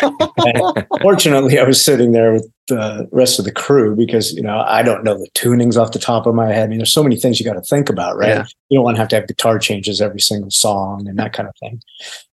[1.02, 4.82] Fortunately, I was sitting there with the rest of the crew because you know I
[4.82, 6.64] don't know the tunings off the top of my head.
[6.64, 8.28] I mean, there's so many things you got to think about, right?
[8.28, 8.46] Yeah.
[8.68, 11.48] You don't want to have to have guitar changes every single song and that kind
[11.48, 11.80] of thing.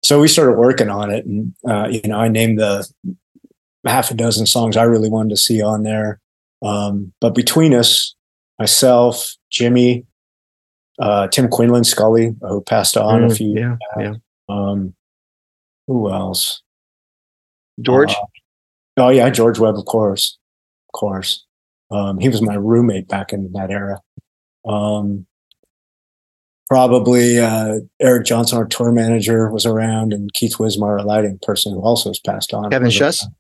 [0.05, 2.88] So we started working on it, and uh, you know, I named the
[3.87, 6.21] half a dozen songs I really wanted to see on there.
[6.62, 8.14] Um, but between us,
[8.59, 10.05] myself, Jimmy,
[11.01, 13.55] uh, Tim Quinlan Scully, who passed on a Mm, few.
[13.59, 14.14] yeah, yeah.
[14.49, 14.95] Um,
[15.88, 16.62] who else?
[17.81, 18.11] George.
[18.11, 18.25] Uh,
[18.99, 20.39] oh yeah, George Webb, of course,
[20.89, 21.45] of course.
[21.91, 24.01] Um, he was my roommate back in that era.
[24.67, 25.27] Um,
[26.69, 31.73] probably uh, Eric Johnson, our tour manager, was around, and Keith Wismar, a lighting person
[31.73, 32.71] who also has passed on.
[32.71, 33.23] Kevin was Schuss?
[33.23, 33.35] around.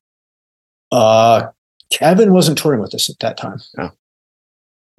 [0.92, 1.50] Uh,
[1.90, 3.58] Kevin wasn't touring with us at that time.
[3.78, 3.90] Oh.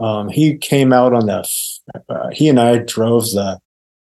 [0.03, 1.47] Um, he came out on the.
[2.09, 3.59] Uh, he and I drove the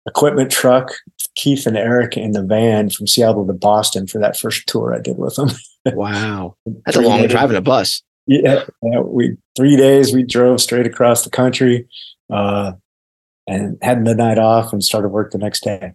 [0.08, 0.92] equipment truck.
[1.36, 5.00] Keith and Eric in the van from Seattle to Boston for that first tour I
[5.00, 5.50] did with them.
[5.94, 6.56] Wow.
[6.84, 7.30] That's a long days.
[7.30, 8.02] drive in a bus.
[8.26, 11.88] Yeah, yeah, we three days we drove straight across the country,
[12.34, 12.72] uh,
[13.46, 15.94] and had the night off and started work the next day.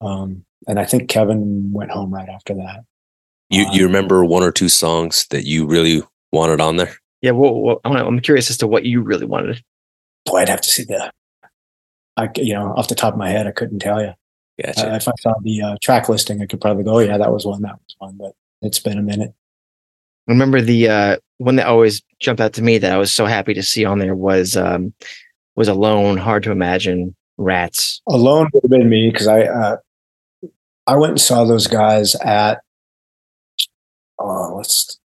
[0.00, 2.84] Um, and I think Kevin went home right after that.
[3.50, 6.02] You you remember one or two songs that you really
[6.32, 6.96] wanted on there?
[7.20, 7.32] Yeah.
[7.32, 9.62] Well, well I'm curious as to what you really wanted.
[10.24, 11.10] Boy, I'd have to see the.
[12.16, 14.14] I you know off the top of my head I couldn't tell you.
[14.62, 14.92] Gotcha.
[14.92, 17.30] Uh, if I saw the uh, track listing, I could probably go, oh, yeah, that
[17.30, 18.16] was one, that was one.
[18.16, 19.34] But it's been a minute.
[20.26, 23.52] remember the uh, one that always jumped out to me that I was so happy
[23.54, 24.94] to see on there was um,
[25.56, 28.00] was alone, hard to imagine, rats.
[28.08, 29.76] Alone would have been me because I uh,
[30.86, 32.60] I went and saw those guys at
[34.18, 34.98] oh what's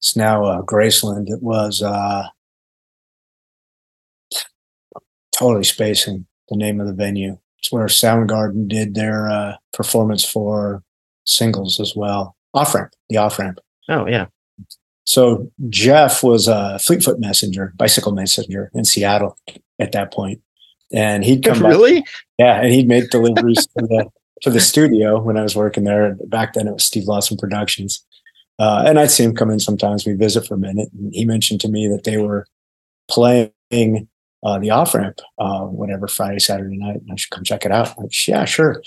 [0.00, 1.30] it's now uh, Graceland.
[1.30, 2.24] It was uh,
[5.32, 7.38] totally spacing the name of the venue.
[7.58, 10.82] It's where Soundgarden did their uh, performance for
[11.24, 12.36] singles as well.
[12.54, 13.58] Off ramp, the off ramp.
[13.88, 14.26] Oh yeah,
[15.04, 19.36] So Jeff was a Fleetfoot messenger, bicycle messenger in Seattle
[19.78, 20.40] at that point,
[20.92, 22.04] and he'd come really?
[22.38, 24.08] yeah, and he'd make deliveries to the
[24.42, 26.16] to the studio when I was working there.
[26.26, 28.04] Back then, it was Steve Lawson Productions,
[28.58, 30.06] uh, and I'd see him come in sometimes.
[30.06, 32.46] We would visit for a minute, and he mentioned to me that they were
[33.10, 33.50] playing
[34.42, 37.72] uh, the off ramp, uh, whatever Friday, Saturday night, and I should come check it
[37.72, 37.98] out.
[37.98, 38.82] Like, yeah, sure.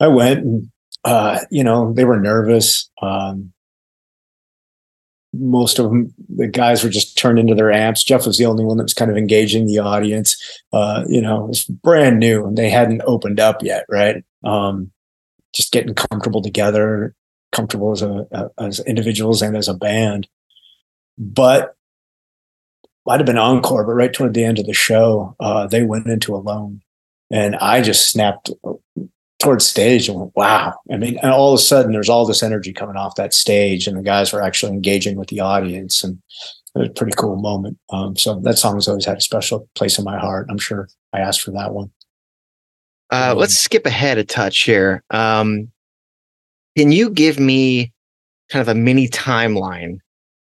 [0.00, 0.70] I went, and
[1.04, 2.90] uh, you know, they were nervous.
[3.00, 3.52] Um,
[5.32, 8.04] most of them, the guys were just turned into their amps.
[8.04, 10.36] Jeff was the only one that was kind of engaging the audience.
[10.72, 14.24] Uh, you know, it was brand new and they hadn't opened up yet, right?
[14.44, 14.92] Um,
[15.54, 17.14] just getting comfortable together,
[17.52, 20.28] comfortable as a as individuals and as a band.
[21.18, 21.74] But
[23.06, 26.06] might have been encore, but right toward the end of the show, uh, they went
[26.06, 26.80] into a alone,
[27.30, 28.50] and I just snapped
[29.42, 32.42] towards stage and went, "Wow!" I mean, and all of a sudden, there's all this
[32.42, 36.18] energy coming off that stage, and the guys were actually engaging with the audience, and
[36.74, 37.78] it was a pretty cool moment.
[37.90, 40.46] Um, so that song has always had a special place in my heart.
[40.50, 41.90] I'm sure I asked for that one.
[43.10, 45.02] Uh, Um, let's skip ahead a touch here.
[45.10, 45.70] Um,
[46.76, 47.92] can you give me
[48.50, 49.98] kind of a mini timeline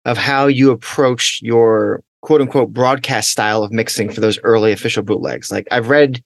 [0.04, 5.02] of how you approached your quote unquote broadcast style of mixing for those early official
[5.02, 5.52] bootlegs?
[5.52, 6.24] Like I've read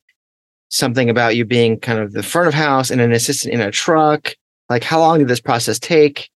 [0.68, 3.72] something about you being kind of the front of house and an assistant in a
[3.72, 4.34] truck.
[4.70, 6.30] Like how long did this process take?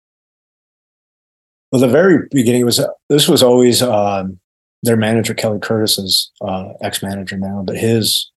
[1.70, 4.40] Well, the very beginning was this was always um,
[4.82, 8.30] their manager Kelly Curtis's uh, ex manager now, but his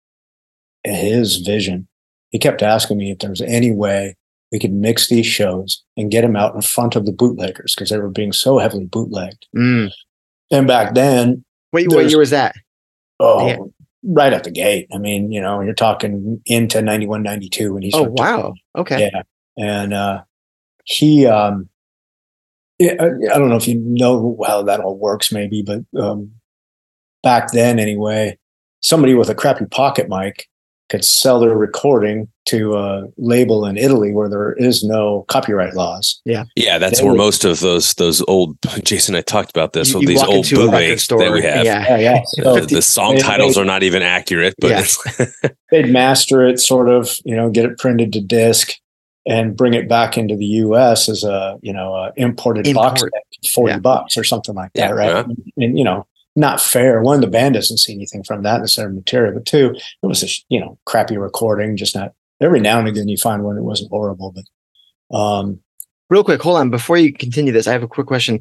[0.83, 1.88] his vision.
[2.31, 4.15] He kept asking me if there was any way
[4.51, 7.89] we could mix these shows and get them out in front of the bootleggers because
[7.89, 9.47] they were being so heavily bootlegged.
[9.55, 9.91] Mm.
[10.53, 12.55] And back then, Wait, what year was that?
[13.19, 13.57] oh, Yeah.
[14.03, 14.87] right at the gate.
[14.93, 18.53] I mean, you know, you're talking into 91, 92 when he Oh wow.
[18.77, 19.09] Okay.
[19.11, 19.23] yeah.
[19.57, 20.23] And uh,
[20.85, 21.69] he, um,
[22.79, 26.31] I don't know if you know how that all works, maybe, but um,
[27.23, 28.37] back then, anyway,
[28.81, 30.47] somebody with a crappy pocket mic
[30.89, 36.21] could sell their recording to a label in Italy where there is no copyright laws.
[36.25, 39.15] Yeah, yeah, that's They where would- most of those those old Jason.
[39.15, 39.89] I talked about this.
[39.89, 41.65] You- with you these old into a record bootlegs that we have.
[41.65, 41.85] Yeah.
[41.87, 42.21] Yeah, yeah.
[42.43, 45.49] So The, the song they- titles they- are not even accurate, but Yeah.
[45.71, 48.73] they'd master it, sort of, you know, get it printed to disc
[49.25, 51.07] and bring it back into the U.S.
[51.07, 53.13] as a, you know, a imported box Import.
[53.41, 53.79] set, forty Yeah.
[53.79, 55.07] bucks or something like that, Yeah, right?
[55.09, 55.19] yeah.
[55.23, 57.01] And, and, you know, not fair.
[57.01, 60.27] One, the band doesn't see anything from that necessary material, but two, it was a
[60.49, 61.77] you know crappy recording.
[61.77, 65.59] Just not every now and again you find one that wasn't horrible, but um,
[66.13, 66.69] Real quick, hold on.
[66.69, 68.39] Before you continue this, I have a quick question.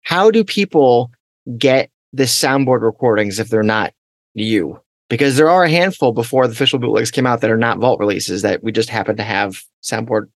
[0.00, 1.10] How do people
[1.58, 3.92] get the soundboard recordings if they're not
[4.32, 4.80] you?
[5.10, 8.00] Because there are a handful before the official bootlegs came out that are not vault
[8.00, 10.28] releases that we just happen to have soundboard.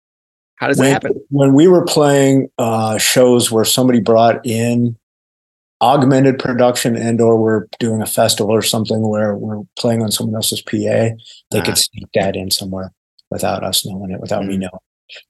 [0.56, 1.24] How does that happen?
[1.30, 4.96] when we were playing uh, shows where somebody brought in
[5.82, 10.34] augmented production and or we're doing a festival or something where we're playing on someone
[10.36, 11.10] else's PA,
[11.50, 11.62] they Ah.
[11.62, 12.92] could sneak that in somewhere
[13.30, 14.60] without us knowing it, without me Mm.
[14.60, 14.80] knowing.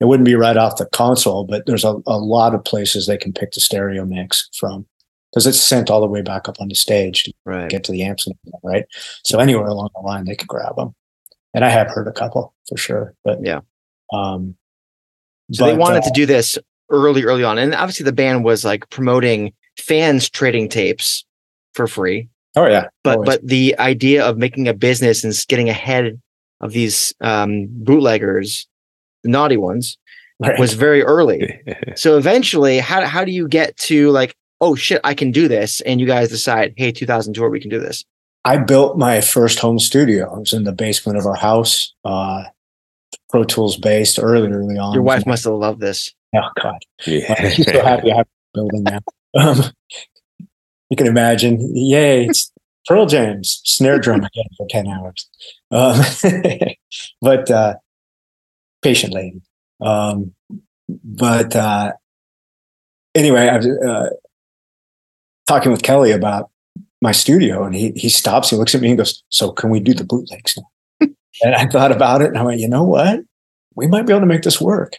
[0.01, 3.17] It wouldn't be right off the console, but there's a, a lot of places they
[3.17, 4.87] can pick the stereo mix from
[5.33, 7.69] because it's sent all the way back up on the stage to Right.
[7.69, 8.85] get to the amps, and right?
[9.25, 10.95] So anywhere along the line, they could grab them.
[11.55, 13.61] And I have heard a couple for sure, but Yeah.
[14.13, 14.57] Um,
[15.53, 16.59] So they wanted uh, to do this
[16.91, 17.59] early, early on.
[17.59, 21.25] And obviously the band was like promoting fans trading tapes
[21.75, 22.29] for free.
[22.57, 23.27] Oh yeah, but always.
[23.29, 26.21] but the idea of making a business and getting ahead
[26.61, 28.67] of these um, bootleggers,
[29.23, 29.99] the naughty ones,
[30.41, 30.59] Right.
[30.59, 31.61] was very early.
[31.97, 35.81] so eventually, how how do you get to like, oh shit, I can do this,
[35.83, 38.05] and you guys decide, hey, 2000 tour, we can do this.
[38.45, 40.35] I built my first home studio.
[40.37, 42.45] It was in the basement of our house, uh,
[43.31, 44.93] Pro Tools based early, early on.
[44.93, 46.13] Your wife must have loved this.
[46.37, 47.49] Oh God, Yeah.
[47.51, 49.01] she's so happy I have a building now.
[49.35, 49.63] Um,
[50.91, 52.27] you can imagine, yay!
[52.27, 52.53] It's
[52.87, 55.29] Pearl Jams snare drum again for ten hours.
[55.71, 56.01] Um,
[57.21, 57.75] but uh,
[58.83, 59.41] patient lady.
[59.81, 60.35] Um,
[60.89, 61.93] but uh,
[63.15, 64.11] anyway, I was uh,
[65.47, 66.51] talking with Kelly about
[67.01, 68.51] my studio, and he he stops.
[68.51, 71.09] He looks at me and goes, "So can we do the bootlegs now?"
[71.43, 73.21] and I thought about it, and I went, "You know what?
[73.75, 74.97] We might be able to make this work."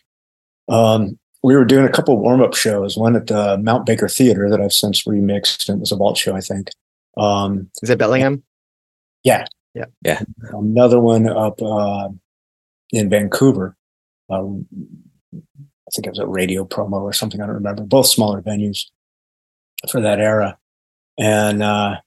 [0.67, 2.97] Um, we were doing a couple warm up shows.
[2.97, 6.17] One at the Mount Baker Theater that I've since remixed, and it was a vault
[6.17, 6.71] show, I think.
[7.17, 8.41] Um, Is it Bellingham?
[9.23, 9.45] Yeah.
[9.75, 9.85] Yeah.
[10.01, 10.23] Yeah.
[10.53, 12.09] Another one up uh,
[12.91, 13.77] in Vancouver.
[14.27, 14.65] Um,
[15.35, 17.39] I think it was a radio promo or something.
[17.39, 17.83] I don't remember.
[17.83, 18.79] Both smaller venues
[19.91, 20.57] for that era.
[21.19, 21.97] And uh,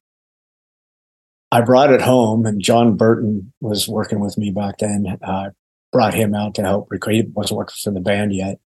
[1.52, 5.16] I brought it home, and John Burton was working with me back then.
[5.22, 5.50] Uh,
[5.92, 7.14] brought him out to help record.
[7.14, 8.58] He wasn't working for the band yet.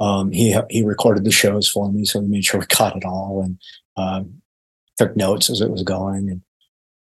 [0.00, 3.04] Um, he he recorded the shows for me, so we made sure we caught it
[3.04, 3.58] all and
[3.96, 4.42] um,
[4.98, 6.28] took notes as it was going.
[6.28, 6.42] And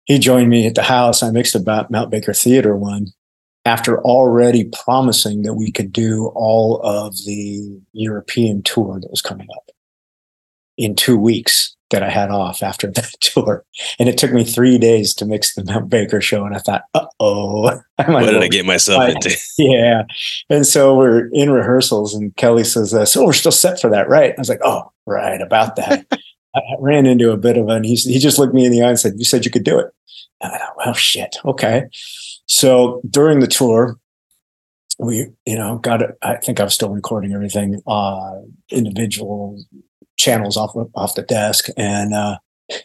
[0.06, 1.24] he joined me at the house.
[1.24, 3.08] I mixed about Mount Baker Theater one
[3.65, 9.48] after already promising that we could do all of the European tour that was coming
[9.56, 9.71] up
[10.78, 13.63] in two weeks that I had off after that tour.
[14.00, 16.45] And it took me three days to mix the Mount Baker show.
[16.45, 17.67] And I thought, uh oh,
[17.98, 19.15] I might what did I get myself Right.
[19.15, 19.38] into?
[19.58, 20.04] yeah.
[20.50, 24.10] And so we're in rehearsals, and Kelly says, uh, So we're still set for that,
[24.10, 24.32] right?
[24.38, 26.06] I was like, Oh, right, about that.
[26.12, 26.17] I
[26.58, 28.88] I ran into a bit of an, he's, he just looked me in the eye
[28.89, 29.88] and said, You said you could do it.
[30.41, 31.36] And I thought, Well, shit.
[31.43, 31.84] Okay.
[32.48, 33.98] So during the tour,
[34.98, 36.12] we, you know, got it.
[36.21, 38.36] I think I was still recording everything, uh,
[38.71, 39.62] individual
[40.17, 41.67] channels off, off the desk.
[41.78, 42.38] And, uh,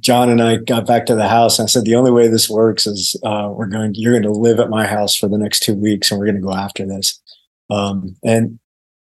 [0.00, 1.58] John and I got back to the house.
[1.58, 3.94] And I said, the only way this works is uh, we're going.
[3.96, 6.36] You're going to live at my house for the next two weeks, and we're going
[6.36, 7.20] to go after this.
[7.68, 8.60] Um, and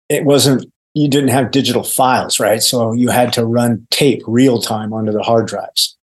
[0.07, 0.71] it wasn't.
[0.93, 2.61] You didn't have digital files, right?
[2.61, 5.97] So you had to run tape real time onto the hard drives,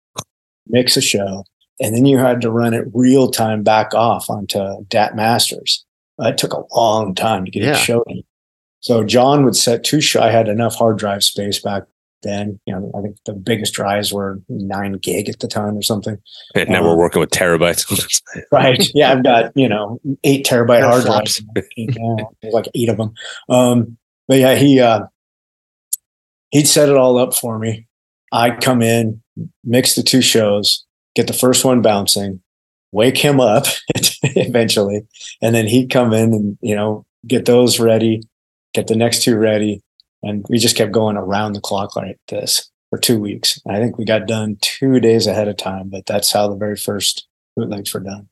[0.68, 1.44] mix a show,
[1.82, 5.86] and then you had to run it real time back off onto DAT masters.
[6.22, 7.72] Uh, it took a long time to get Yeah.
[7.72, 8.06] it show.
[8.82, 10.02] So John would set two.
[10.02, 11.84] Show, I had enough hard drive space back
[12.24, 12.60] then.
[12.66, 16.18] You know, I think the biggest drives were nine gig at the time or something.
[16.56, 18.22] And now we're working with terabytes.
[18.52, 18.90] Right.
[18.94, 21.42] Yeah, I've got you know eight terabyte hard drives.
[22.44, 23.14] Like eight of them.
[23.50, 25.02] Um, but yeah, he uh,
[26.52, 27.88] he'd set it all up for me.
[28.32, 29.22] I'd come in,
[29.64, 32.42] mix the two shows, get the first one bouncing,
[32.92, 33.66] wake him up
[34.24, 35.02] eventually,
[35.42, 38.22] and then he'd come in and you know get those ready,
[38.74, 39.82] get the next two ready,
[40.24, 43.60] and we just kept going around the clock like this for two weeks.
[43.68, 46.76] I think we got done two days ahead of time, but that's how the very
[46.76, 48.30] first bootlegs were done.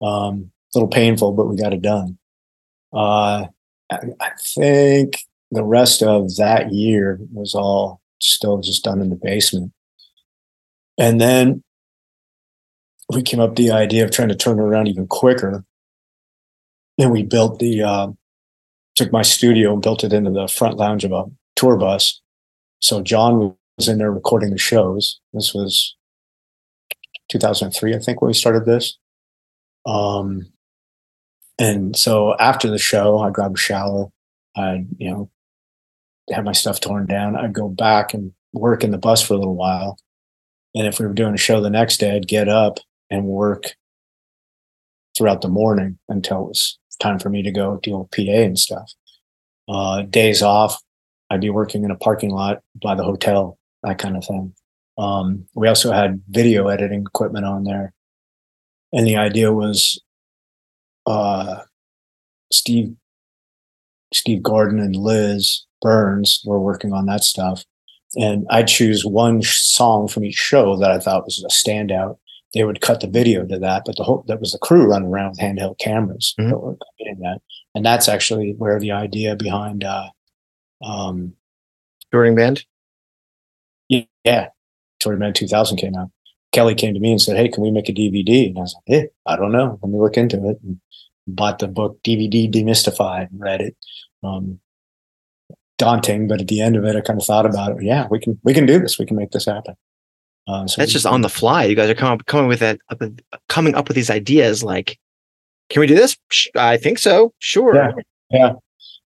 [0.00, 2.18] Um, a little painful, but we got it done.
[2.92, 3.46] Uh,
[3.90, 9.72] I, think the rest of that year was all still just done in the basement.
[10.98, 11.62] And then
[13.12, 15.64] we came up with the idea of trying to turn it around even quicker.
[16.98, 18.08] And we built the, uh,
[18.96, 21.24] took my studio and built it into the front lounge of a
[21.56, 22.20] tour bus.
[22.80, 25.20] So John was in there recording the shows.
[25.32, 25.96] This was
[27.30, 28.98] 2003, I think, when we started this.
[29.86, 30.52] Um,
[31.58, 34.08] and so after the show, I grabbed a shower.
[34.56, 35.30] I, you know,
[36.32, 37.36] have my stuff torn down.
[37.36, 39.98] I'd go back and work in the bus for a little while.
[40.74, 42.78] And if we were doing a show the next day, I'd get up
[43.10, 43.74] and work
[45.16, 48.58] throughout the morning until it was time for me to go deal with PA and
[48.58, 48.92] stuff.
[49.68, 50.80] Uh, days off,
[51.30, 54.54] I'd be working in a parking lot by the hotel, that kind of thing.
[54.98, 57.92] Um, we also had video editing equipment on there.
[58.92, 60.00] And the idea was
[61.06, 61.60] uh,
[62.52, 62.94] Steve
[64.12, 67.64] Steve Gordon and Liz Burns were working on that stuff.
[68.16, 72.16] And I'd choose one song from each show that I thought was a standout.
[72.54, 75.08] They would cut the video to that, but the whole that was the crew running
[75.08, 76.50] around with handheld cameras Mhm.
[76.50, 77.40] that were in that.
[77.74, 80.08] And that's actually where the idea behind uh
[80.82, 81.34] um
[82.12, 82.64] touring band.
[84.24, 84.48] yeah,
[85.00, 86.10] Touring Band 2000 came out.
[86.52, 88.48] Kelly came to me and said, Hey, can we make a DVD?
[88.48, 89.78] And I was like, Hey, I don't know.
[89.82, 90.58] Let me look into it.
[90.62, 90.80] And
[91.26, 93.76] bought the book DVD Demystified and read it.
[94.22, 94.60] Um,
[95.78, 97.82] daunting, but at the end of it, I kind of thought about it.
[97.84, 98.98] Yeah, we can, we can do this.
[98.98, 99.74] We can make this happen.
[100.48, 101.64] Uh, so That's just on the fly.
[101.64, 103.02] You guys are coming coming with that up
[103.48, 104.64] coming up with these ideas.
[104.64, 104.98] Like,
[105.68, 106.16] can we do this?
[106.56, 107.32] I think so.
[107.38, 107.74] Sure.
[107.74, 107.92] Yeah.
[108.30, 108.52] Yeah,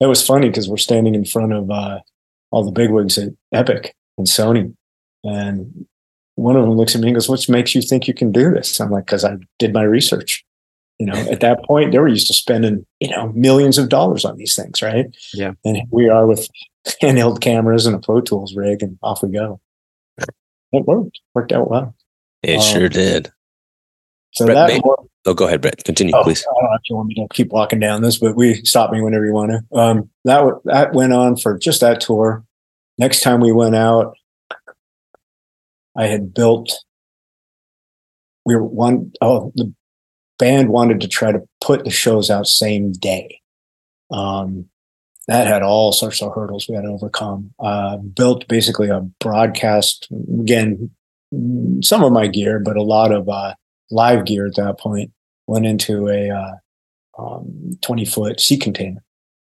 [0.00, 2.00] it was funny because we're standing in front of uh,
[2.50, 4.74] all the bigwigs at Epic and Sony,
[5.24, 5.86] and
[6.34, 8.52] one of them looks at me and goes, "What makes you think you can do
[8.52, 10.44] this?" I'm like, "Because I did my research."
[10.98, 14.24] You know, at that point, they were used to spending you know millions of dollars
[14.24, 15.06] on these things, right?
[15.34, 15.52] Yeah.
[15.64, 16.48] and we are with
[17.02, 19.60] handheld cameras and a Pro Tools rig, and off we go.
[20.72, 21.20] It worked.
[21.34, 21.94] Worked out well.
[22.42, 23.30] It Um, sure did.
[24.32, 25.84] So Brett, that may- more- Oh, go ahead, Brett.
[25.84, 26.42] Continue, Oh, please.
[26.42, 28.90] I don't know if you want me to keep walking down this, but we stop
[28.90, 29.78] me whenever you want to.
[29.78, 32.44] Um, that w- that went on for just that tour.
[32.98, 34.14] Next time we went out,
[35.96, 36.72] I had built.
[38.44, 39.72] We were one oh the
[40.38, 43.40] band wanted to try to put the shows out same day.
[44.10, 44.68] Um,
[45.28, 47.52] that had all sorts of hurdles we had to overcome.
[47.60, 50.08] Uh, built basically a broadcast
[50.40, 50.90] again,
[51.82, 53.54] some of my gear, but a lot of uh,
[53.90, 55.12] live gear at that point
[55.46, 56.54] went into a uh,
[57.18, 59.02] um, 20 foot sea container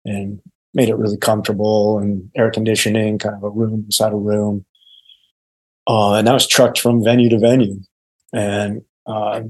[0.05, 0.41] and
[0.75, 4.65] made it really comfortable and air conditioning, kind of a room inside a room.
[5.87, 7.81] Uh, and that was trucked from venue to venue.
[8.33, 9.43] And uh,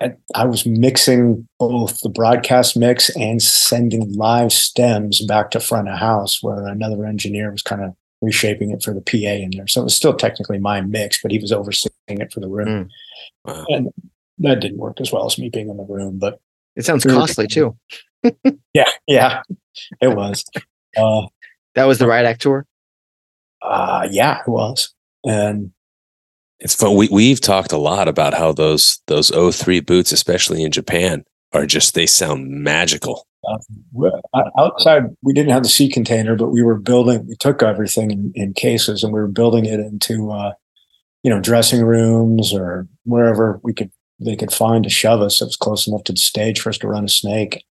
[0.00, 5.88] I, I was mixing both the broadcast mix and sending live stems back to front
[5.88, 9.66] of house, where another engineer was kind of reshaping it for the PA in there.
[9.66, 12.88] So it was still technically my mix, but he was overseeing it for the room.
[13.44, 13.64] Wow.
[13.68, 13.88] And
[14.38, 16.40] that didn't work as well as me being in the room, but
[16.76, 17.76] It sounds costly too.
[18.74, 19.42] yeah, yeah,
[20.00, 20.44] it was.
[20.96, 21.26] Uh,
[21.74, 22.66] That was the Riot Act tour.
[23.62, 24.94] uh, yeah, it was.
[25.24, 25.72] And
[26.60, 26.94] It's fun.
[26.94, 31.66] We we've talked a lot about how those those 03 boots, especially in Japan, are
[31.66, 33.26] just they sound magical.
[34.34, 38.10] o- outside, we didn't have the sea container, but we were building, we took everything
[38.10, 40.52] in, in cases and we were building it into, uh,
[41.22, 45.46] you know, dressing rooms or wherever we could, they could find to shove us that
[45.46, 47.64] was close enough to the stage for us to run a snake.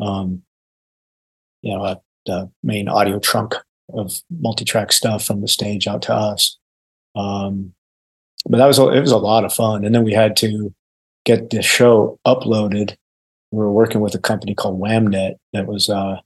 [0.00, 0.42] Um,
[1.62, 3.54] you know, a, the main audio trunk
[3.92, 6.58] of multi-track stuff from the stage out to us.
[7.14, 7.74] Um,
[8.48, 9.84] but that was a, it was a lot of fun.
[9.84, 10.74] And then we had to
[11.24, 12.96] get the show uploaded.
[13.52, 16.16] We were working with a company called Whamnet that was uh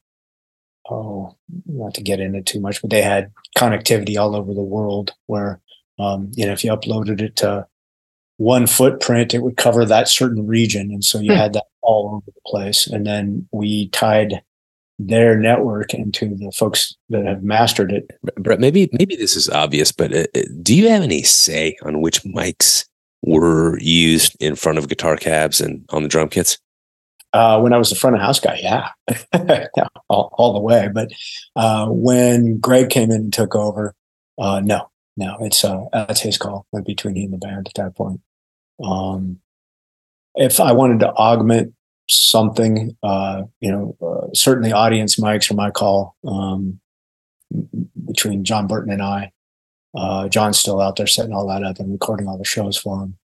[0.90, 1.34] oh
[1.66, 5.60] not to get into too much, but they had connectivity all over the world where
[5.98, 7.66] um, you know, if you uploaded it to
[8.38, 10.90] one footprint, it would cover that certain region.
[10.90, 11.38] And so you Hmm.
[11.38, 12.86] had that all over the place.
[12.86, 14.42] And then we tied
[14.98, 19.90] their network into the folks that have mastered it Brett, maybe maybe this is obvious,
[19.90, 22.86] but uh, uh, do you have any say on which mics
[23.22, 26.58] were used in front of guitar cabs and on the drum kits?
[27.32, 28.90] Uh, when I was the front of house guy, yeah,
[29.76, 30.88] yeah all, all the way.
[30.92, 31.10] But
[31.56, 33.96] uh, when Greg came in and took over,
[34.38, 37.74] uh, no, no, it's uh, that's his call like, between he and the band at
[37.74, 38.20] that point.
[38.82, 39.40] Um,
[40.36, 41.74] if I wanted to augment
[42.08, 46.16] something, uh, you know, uh, certainly audience mics are my call.
[46.26, 46.80] Um,
[48.04, 49.32] between John Burton and I,
[49.94, 53.02] uh, John's still out there setting all that up and recording all the shows for
[53.02, 53.16] him.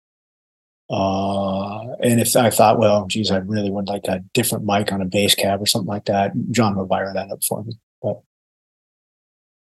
[0.90, 5.02] Uh, and if I thought, well, geez, I really would like a different mic on
[5.02, 7.74] a bass cab or something like that, John would wire that up for me.
[8.02, 8.22] But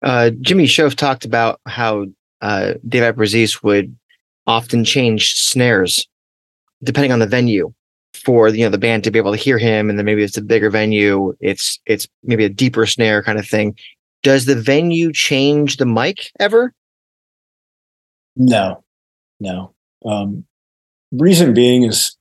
[0.01, 2.07] Uh, Jimmy Shoaf talked about how
[2.41, 3.95] uh, Dave Abbruzzese would
[4.47, 6.07] often change snares
[6.83, 7.73] depending on the venue
[8.13, 10.37] for you know the band to be able to hear him, and then maybe it's
[10.37, 13.75] a bigger venue, it's it's maybe a deeper snare kind of thing.
[14.23, 16.73] Does the venue change the mic ever?
[18.35, 18.83] no,
[19.39, 19.73] no.
[20.05, 20.45] Um,
[21.11, 22.15] reason being is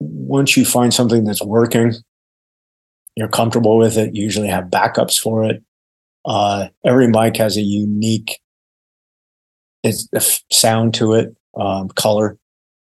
[0.00, 1.94] once you find something that's working,
[3.16, 4.14] you're comfortable with it.
[4.14, 5.62] You usually have backups for it.
[6.24, 8.40] Uh, every mic has a unique
[9.82, 12.36] it's sound to it, um, color,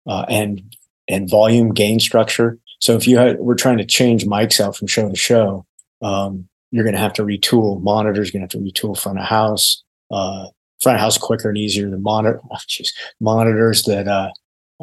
[0.07, 0.76] uh, and
[1.08, 2.58] and volume gain structure.
[2.80, 5.66] So if you had, we're trying to change mics out from show to show,
[6.01, 8.28] um, you're going to have to retool monitors.
[8.28, 10.47] You're going to have to retool front of house, uh,
[10.82, 12.39] front of house quicker and easier than monitor.
[12.51, 12.58] Oh,
[13.20, 14.30] monitors that uh,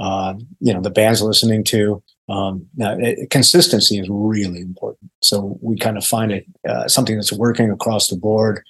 [0.00, 2.02] uh, you know the band's listening to.
[2.28, 5.10] Um, now, it, consistency is really important.
[5.22, 8.62] So we kind of find it uh, something that's working across the board,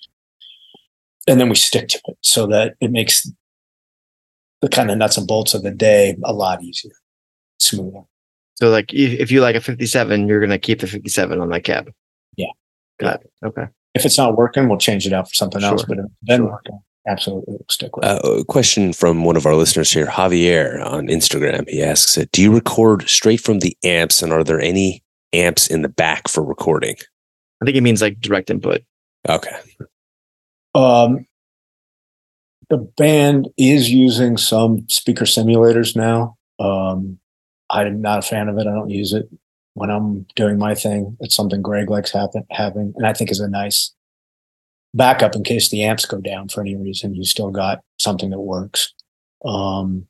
[1.28, 3.30] and then we stick to it so that it makes
[4.60, 6.92] the kind of nuts and bolts of the day a lot easier,
[7.58, 8.02] smoother.
[8.60, 11.64] So like if, if you like a 57, you're gonna keep the 57 on that
[11.64, 11.90] cab.
[12.36, 12.46] Yeah.
[13.00, 13.32] Got it.
[13.44, 13.66] Okay.
[13.94, 15.84] If it's not working, we'll change it out for something else.
[15.84, 16.50] But if it's been Sure.
[16.50, 18.24] working, absolutely, we'll stick with it.
[18.24, 21.68] Uh, a question from one of our listeners here, Javier on Instagram.
[21.68, 25.02] He asks, "Do you record straight from the amps, and are there any
[25.32, 26.96] amps in the back for recording?"
[27.62, 28.82] I think it means like direct input.
[29.28, 29.56] Okay,
[30.74, 31.26] Um,
[32.68, 36.36] the band is using some speaker simulators now.
[36.58, 37.18] Um,
[37.74, 38.66] I'm not a fan of it.
[38.66, 39.28] I don't use it
[39.74, 41.16] when I'm doing my thing.
[41.20, 43.92] It's something Greg likes happen, having, and I think is a nice
[44.94, 47.14] backup in case the amps go down for any reason.
[47.14, 48.94] You still got something that works.
[49.44, 50.06] Um,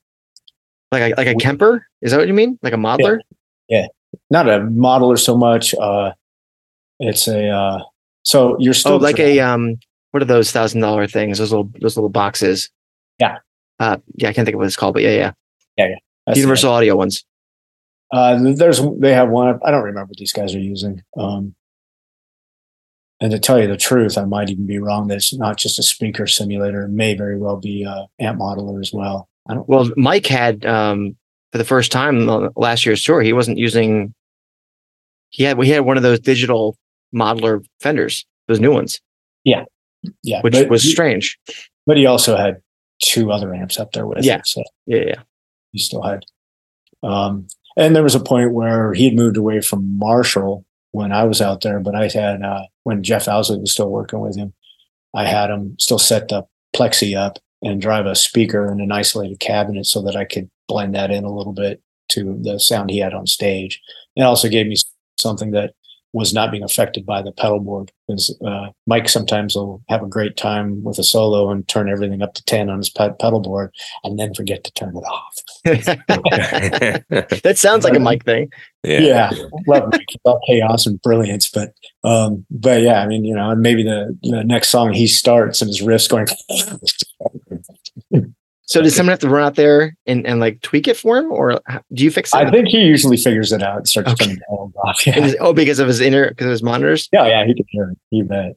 [0.91, 1.85] like a, like a Kemper?
[2.01, 2.59] Is that what you mean?
[2.61, 3.19] Like a modeler?
[3.67, 3.87] Yeah,
[4.29, 5.73] not a modeler so much.
[5.73, 6.13] Uh,
[6.99, 7.79] it's a uh,
[8.23, 9.77] so you're still oh, like a um,
[10.11, 11.39] what are those thousand dollar things?
[11.39, 12.69] Those little those little boxes.
[13.19, 13.37] Yeah.
[13.79, 15.31] Uh, yeah, I can't think of what it's called, but yeah, yeah,
[15.77, 15.95] yeah,
[16.27, 16.33] yeah.
[16.33, 17.25] Universal Audio ones.
[18.15, 19.59] Uh, there's they have one.
[19.65, 21.01] I don't remember what these guys are using.
[21.17, 21.53] Um,
[23.19, 25.07] and to tell you the truth, I might even be wrong.
[25.07, 26.83] That it's not just a speaker simulator.
[26.83, 29.27] It may very well be a amp modeler as well.
[29.49, 29.67] I don't.
[29.67, 31.17] Well, Mike had um,
[31.51, 33.21] for the first time last year's tour.
[33.21, 34.13] He wasn't using.
[35.29, 36.77] He had we had one of those digital
[37.13, 39.01] modeler fenders, those new ones.
[39.43, 39.65] Yeah,
[40.23, 41.37] yeah, which but was he- strange.
[41.85, 42.61] But he also had
[43.01, 44.37] two other amps up there with Yeah.
[44.37, 44.47] it.
[44.47, 45.21] So Yeah, yeah.
[45.73, 46.23] he still had.
[47.03, 51.23] Um, and there was a point where he had moved away from Marshall when I
[51.25, 54.53] was out there, but I had uh, when Jeff Owsley was still working with him,
[55.13, 56.43] I had him still set the
[56.75, 60.95] plexi up and drive a speaker in an isolated cabinet so that I could blend
[60.95, 63.81] that in a little bit to the sound he had on stage.
[64.15, 64.75] It also gave me
[65.17, 65.73] something that
[66.15, 70.07] was not being affected by the pedal board because uh, Mike sometimes will have a
[70.07, 73.41] great time with a solo and turn everything up to 10 on his pe- pedal
[73.41, 73.73] board
[74.05, 75.35] and then forget to turn it off.
[77.43, 78.49] that sounds like a Mike thing.
[78.85, 78.99] yeah.
[79.01, 79.29] yeah,
[79.67, 80.05] love Mike.
[80.07, 81.73] He's all chaos and brilliance, but
[82.05, 85.61] um, but yeah, I mean, you know, and maybe the, the next song he starts
[85.61, 86.27] and his riffs going.
[88.67, 91.31] So does someone have to run out there and, and like tweak it for him,
[91.31, 91.61] or
[91.93, 92.37] do you fix it?
[92.37, 94.25] I think he usually figures it out and starts Okay.
[94.25, 95.01] turning the pedals off.
[95.05, 97.07] And Yeah, is- oh, because of his inner, because of his monitors.
[97.13, 97.97] yeah, yeah, he can hear it.
[98.11, 98.53] You bet.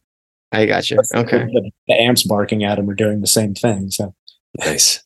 [0.51, 0.99] I got you.
[1.15, 1.45] Okay.
[1.45, 3.91] The, the amps barking at him are doing the same thing.
[3.91, 4.15] So
[4.59, 5.05] Nice.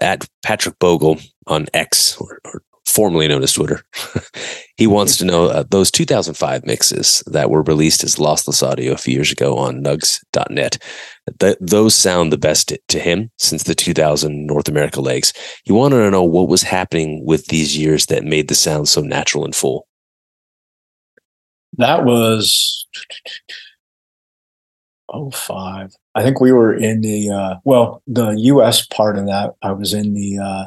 [0.00, 3.82] At Patrick Bogle on X, or, or formerly known as Twitter,
[4.76, 8.98] he wants to know uh, those 2005 mixes that were released as lossless audio a
[8.98, 10.78] few years ago on nugs.net.
[11.38, 15.32] Th- those sound the best to, him since the 2000 North America legs.
[15.64, 19.00] He wanted to know what was happening with these years that made the sound so
[19.00, 19.86] natural and full.
[21.78, 22.86] that was
[25.08, 25.94] oh five.
[26.14, 28.86] I think we were in the uh, well, the U.S.
[28.86, 29.54] part of that.
[29.62, 30.66] I was in the uh,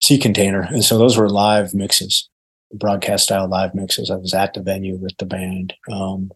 [0.00, 2.28] sea container, and so those were live mixes,
[2.72, 4.10] broadcast style live mixes.
[4.10, 6.30] I was at the venue with the band, um,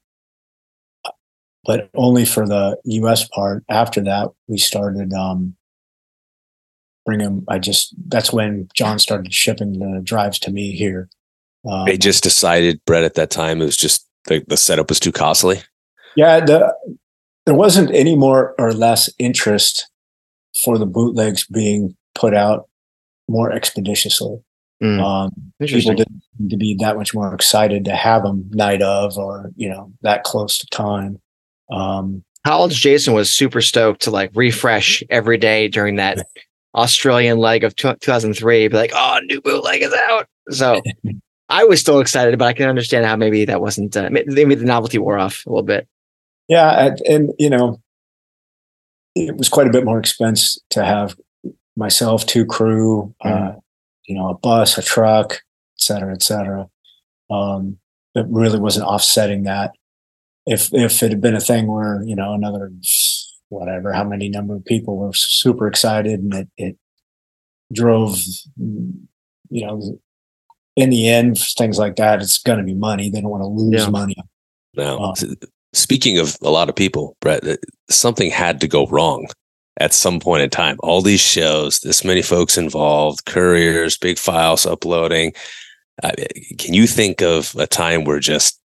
[1.64, 3.28] but only for the U.S.
[3.28, 3.64] part.
[3.68, 5.56] After that, we started um,
[7.04, 7.44] bringing.
[7.48, 11.08] I just that's when John started shipping the drives to me here.
[11.68, 15.00] Um, They just decided, Brett, at that time, it was just the, the setup was
[15.00, 15.61] too costly.
[16.16, 16.74] Yeah, the,
[17.44, 19.90] there wasn't any more or less interest
[20.64, 22.69] for the bootlegs being put out
[23.31, 24.39] more expeditiously.
[24.83, 28.83] Mm, Um, people didn't seem to be that much more excited to have them night
[28.83, 31.20] of or you know that close to time.
[31.70, 36.26] Um, College Jason was super stoked to like refresh every day during that
[36.74, 38.68] Australian leg of two- 2003.
[38.68, 40.26] Be like, oh, new bootleg is out.
[40.51, 40.81] So
[41.51, 44.64] I was still excited, but I can understand how maybe that wasn't, uh, maybe the
[44.64, 45.87] novelty wore off a little bit.
[46.49, 47.81] yeah, and, and you know,
[49.14, 51.16] it was quite a bit more expense to have
[51.81, 53.53] myself, two crew, uh,
[54.07, 55.41] you know, a bus, a truck, et
[55.81, 56.68] cetera, et cetera.
[57.31, 57.78] Um,
[58.14, 59.72] it really wasn't offsetting that.
[60.47, 62.70] If if it had been a thing where you know another
[63.49, 66.76] whatever how many number of people were super excited and it, it
[67.72, 68.16] drove
[68.59, 69.99] you know
[70.76, 73.47] in the end things like that it's going to be money they don't want to
[73.49, 73.91] lose Yeah.
[73.91, 74.14] money
[74.74, 75.24] Now, s-
[75.72, 77.43] speaking of a lot of people, Brett,
[77.91, 79.26] something had to go wrong
[79.81, 80.76] at some point in time.
[80.81, 85.33] All these shows, this many folks involved, couriers, big files uploading.
[86.03, 86.12] Uh,
[86.59, 88.61] can you think of a time where just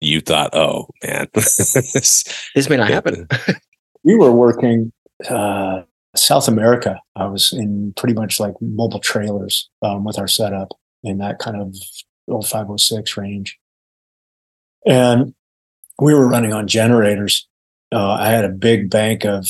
[0.00, 3.26] you thought, "Oh man, this This may not happen.
[4.04, 4.92] we were working
[5.28, 5.82] uh,
[6.14, 7.00] South America.
[7.16, 10.68] I was in pretty much like mobile trailers um, with our setup
[11.02, 11.74] in that kind of
[12.28, 13.58] 0506 range.
[14.86, 15.34] And
[15.98, 17.46] we were running on generators.
[17.92, 19.46] Uh, I had a big bank of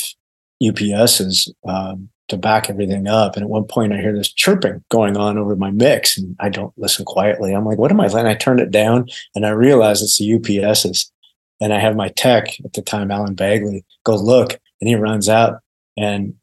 [0.63, 3.35] UPSs um, to back everything up.
[3.35, 6.49] And at one point, I hear this chirping going on over my mix, and I
[6.49, 7.53] don't listen quietly.
[7.53, 10.29] I'm like, "What am I?" And I turn it down, and I realize it's the
[10.31, 11.11] UPSs.
[11.61, 15.29] And I have my tech at the time, Alan Bagley, go look, and he runs
[15.29, 15.61] out.
[15.97, 16.35] And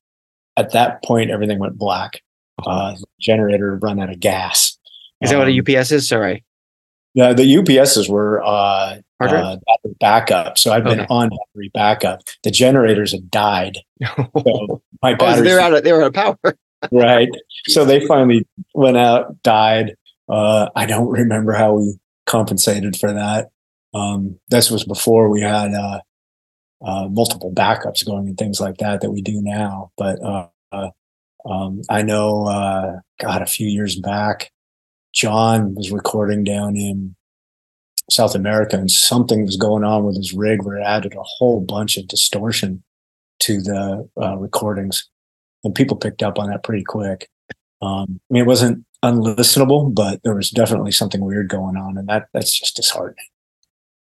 [0.55, 2.21] at that point, everything went black.
[2.65, 4.77] Uh, generator run out of gas.
[5.21, 6.07] Is that what Um, a UPS is?
[6.07, 6.43] Sorry.
[7.15, 8.97] the, the UPSs were uh?
[9.19, 10.57] Uh, battery backup.
[10.57, 11.07] So I've been Okay.
[11.09, 12.21] on battery backup.
[12.43, 13.79] The generators had died.
[14.45, 16.55] So my oh, they're out of they were out of power.
[16.91, 17.29] right.
[17.67, 19.95] So they finally went out, died.
[20.27, 23.49] Uh, I don't remember how we compensated for that.
[23.93, 25.99] Um, this was before we had uh,
[26.83, 29.91] uh, multiple backups going and things like that that we do now.
[29.97, 30.47] But uh,
[31.45, 34.51] um, I know, uh, God, a few years back,
[35.13, 37.15] John was recording down in
[38.09, 41.61] South America, and something was going on with his rig where it added a whole
[41.61, 42.83] bunch of distortion
[43.39, 45.09] to the uh, recordings
[45.63, 47.29] and people picked up on that pretty quick.
[47.81, 52.07] Um, I mean, it wasn't unlistenable, but there was definitely something weird going on, and
[52.07, 53.25] that that's just disheartening.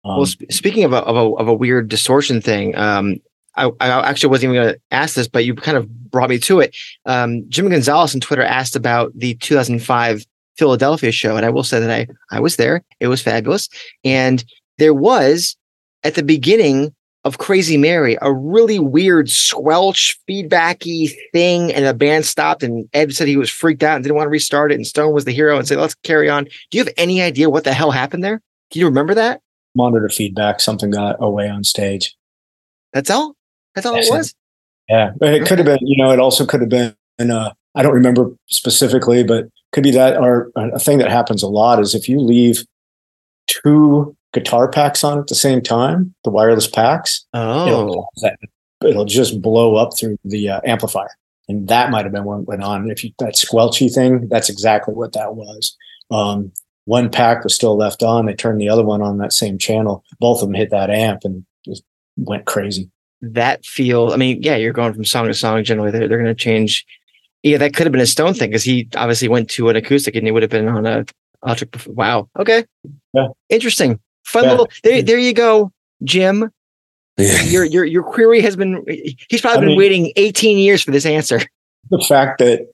[0.04, 3.18] Um, well, sp- speaking of a, of a of a weird distortion thing, um,
[3.56, 6.40] I, I actually wasn't even going to ask this, but you kind of brought me
[6.40, 6.76] to it.
[7.06, 10.26] Um, Jim Gonzalez on Twitter asked about the 2005
[10.58, 12.84] Philadelphia show, and I will say that I I was there.
[13.00, 13.70] It was fabulous,
[14.04, 14.44] and
[14.78, 15.56] there was
[16.04, 16.94] at the beginning
[17.24, 23.14] of Crazy Mary a really weird squelch feedbacky thing, and the band stopped, and Ed
[23.14, 25.34] said he was freaked out and didn't want to restart it, and Stone was the
[25.34, 28.24] hero and said, "Let's carry on." Do you have any idea what the hell happened
[28.24, 28.42] there?
[28.72, 29.42] Do you remember that?
[29.76, 32.18] monitor feedback, something got away on stage.
[32.94, 33.36] That's all.
[33.76, 34.10] That's all it Yes.
[34.10, 34.34] was.
[34.90, 36.96] Yeah, but it could have been, you know, it also could have been.
[37.20, 39.46] Uh, I don't remember specifically, but
[39.78, 40.18] could be that.
[40.18, 42.64] Or a thing that happens a lot is if you leave
[43.46, 48.10] two guitar packs on at the same time, the wireless packs, Oh, it'll,
[48.84, 51.12] it'll just blow up through the uh, amplifier.
[51.48, 52.90] And that might have been what went on.
[52.90, 55.78] If you that squelchy thing, that's exactly what that was.
[56.10, 56.52] Um,
[56.86, 58.26] one pack was still left on.
[58.26, 60.04] They turned the other one on that same channel.
[60.20, 61.84] Both of them hit that amp and just
[62.18, 62.90] went crazy.
[63.22, 64.12] that feel.
[64.12, 65.64] I mean, yeah, you're going from song to song.
[65.64, 66.84] Generally, they're they're going to change.
[67.44, 70.16] Yeah, that could have been a Stone thing because he obviously went to an acoustic
[70.16, 71.06] and he would have been on a
[71.46, 71.76] electric.
[71.88, 72.30] Wow.
[72.38, 72.66] Okay.
[73.14, 73.28] Yeah.
[73.50, 74.00] Interesting.
[74.26, 74.52] Fun Yeah.
[74.52, 74.70] little.
[74.84, 75.72] There, there you go,
[76.04, 76.52] Jim.
[77.18, 77.42] Yeah.
[77.44, 78.84] Your your your query has been.
[79.30, 81.42] He's probably I been mean- waiting 18 years for this answer.
[81.90, 82.68] The fact that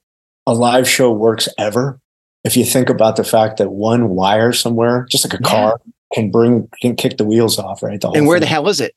[0.48, 2.00] a live show works ever,
[2.44, 5.50] if you think about the fact that one wire somewhere, just like a Yeah.
[5.50, 5.82] car,
[6.14, 8.02] can bring can kick the wheels off, right?
[8.02, 8.96] The And whole where the hell is it?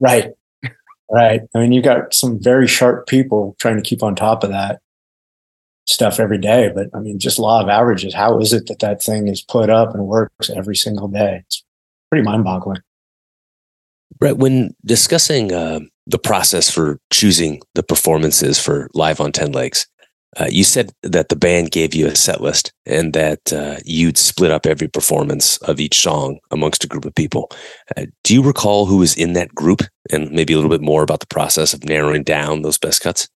[0.00, 0.32] Right.
[1.10, 1.42] Right.
[1.54, 4.80] I mean, you got some very sharp people trying to keep on top of that
[5.86, 6.70] stuff every day.
[6.74, 8.14] But I mean, just law of averages.
[8.14, 11.42] How is it that that thing is put up and works every single day?
[11.46, 11.64] It's
[12.10, 12.80] pretty mind boggling.
[14.18, 19.86] Brett, when discussing uh, the process for choosing the performances for Live on 10 Legs,
[20.38, 24.16] uh, you said that the band gave you a set list and that uh, you'd
[24.16, 27.50] split up every performance of each song amongst a group of people.
[27.96, 31.02] Uh, do you recall who was in that group and maybe a little bit more
[31.02, 33.28] about the process of narrowing down those best cuts?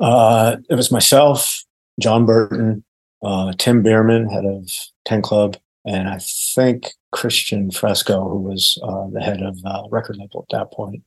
[0.00, 1.64] Uh, it was myself,
[2.00, 2.84] John Burton,
[3.22, 4.70] uh, Tim Bierman, head of
[5.06, 6.18] 10 Club, and I
[6.54, 11.02] think Christian Fresco, who was uh, the head of uh, record label at that point.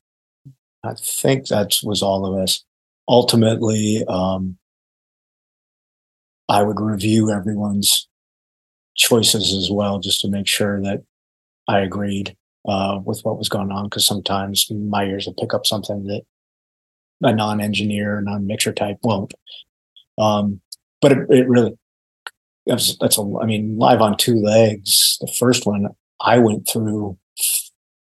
[0.83, 2.63] I think that was all of us.
[3.07, 4.57] Ultimately, um,
[6.49, 8.07] I would review everyone's
[8.95, 11.03] choices as well, just to make sure that
[11.67, 12.35] I agreed
[12.67, 13.85] uh, with what was going on.
[13.85, 16.23] Because sometimes my ears would pick up something that
[17.21, 19.33] a non-engineer, non-mixer type won't.
[20.17, 20.61] Um,
[21.01, 21.77] but it, it really
[22.65, 23.23] that's that's a.
[23.41, 25.17] I mean, live on two legs.
[25.19, 25.87] The first one
[26.19, 27.17] I went through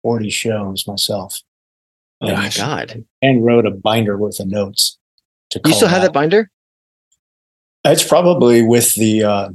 [0.03, 1.41] forty shows myself.
[2.21, 3.05] Oh my God.
[3.23, 4.99] And wrote a binder worth of notes.
[5.51, 6.51] To You still have that binder?
[7.85, 9.49] It's probably with the uh,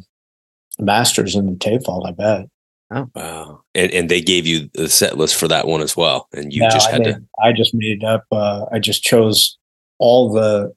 [0.79, 2.05] masters in the tape vault.
[2.07, 2.45] I bet.
[2.91, 3.61] Oh wow.
[3.75, 6.27] And, and they gave you the set list for that one as well.
[6.33, 7.21] And you No, just I had to.
[7.43, 8.23] I just made it up.
[8.31, 9.57] Uh, I just chose
[9.99, 10.73] all the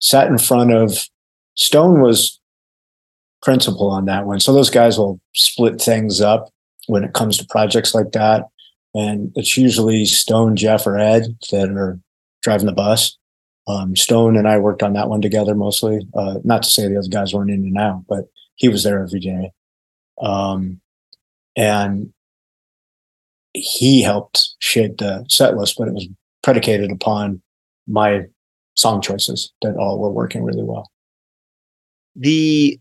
[0.00, 1.08] sat in front of
[1.54, 2.38] Stone was
[3.42, 4.40] principal on that one.
[4.40, 6.50] So those guys will split things up
[6.86, 8.46] when it comes to projects like that.
[8.94, 11.98] And it's usually Stone, Jeff, or Ed that are
[12.42, 13.16] driving the bus.
[13.68, 16.06] Um, Stone and I worked on that one together mostly.
[16.14, 19.02] Uh, not to say the other guys weren't in and out, but he was there
[19.02, 19.52] every day.
[20.20, 20.80] Um,
[21.56, 22.12] and
[23.56, 26.08] he helped shape the set list, but it was
[26.42, 27.40] predicated upon
[27.86, 28.22] my
[28.74, 30.90] song choices that all were working really well.
[32.14, 32.78] The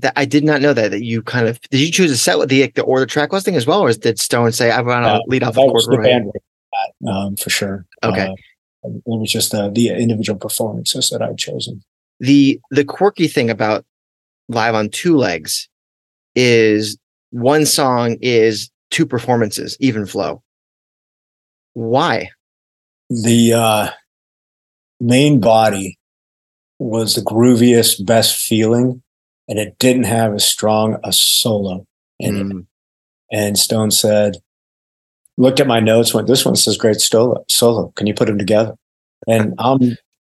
[0.00, 2.38] that I did not know that that you kind of did you choose a set
[2.38, 5.10] with the the order track listing as well, or did Stone say I want to
[5.10, 7.86] Uh, lead off That was the band that, um, for sure.
[8.02, 8.26] Okay.
[8.26, 11.82] Uh, it was just the, the individual performances that I'd chosen.
[12.20, 13.84] the the quirky thing about
[14.48, 15.68] live on two legs
[16.34, 16.96] is
[17.30, 20.42] one song is two performances even flow
[21.74, 22.28] why
[23.10, 23.90] The uh,
[25.00, 25.98] main body
[26.78, 29.02] was the grooviest, best feeling,
[29.48, 31.86] and it didn't have as strong a solo
[32.18, 32.42] in it.
[32.44, 32.66] Mm,
[33.32, 34.36] And Stone said,
[35.38, 37.44] looked at my notes, went, "This one says great solo.
[37.48, 37.92] Solo.
[37.96, 38.74] Can you put them together?"
[39.26, 39.80] And um,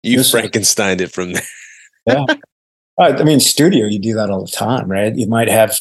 [0.03, 1.43] You This- Frankensteined it from there.
[2.07, 2.25] yeah,
[2.99, 5.15] I I mean, studio, you do that all the time, right?
[5.15, 5.79] You might have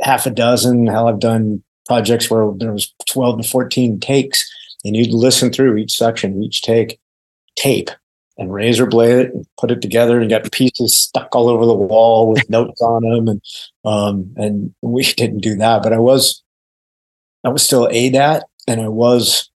[0.00, 0.86] half a dozen.
[0.86, 4.44] Hell, I've done projects where there was twelve to fourteen takes,
[4.84, 6.98] and you'd listen through each section, each take,
[7.56, 7.90] tape,
[8.38, 11.74] and razor blade it and put it together, and got pieces stuck all over the
[11.74, 13.42] wall with notes on them, and
[13.84, 16.42] um, and we didn't do that, but I was,
[17.44, 19.50] I was still ADAT, and I was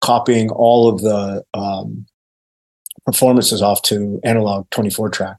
[0.00, 2.06] copying all of the um,
[3.04, 5.38] performances off to analog 24 track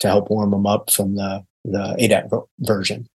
[0.00, 3.06] to help warm them up from the the ADAT version.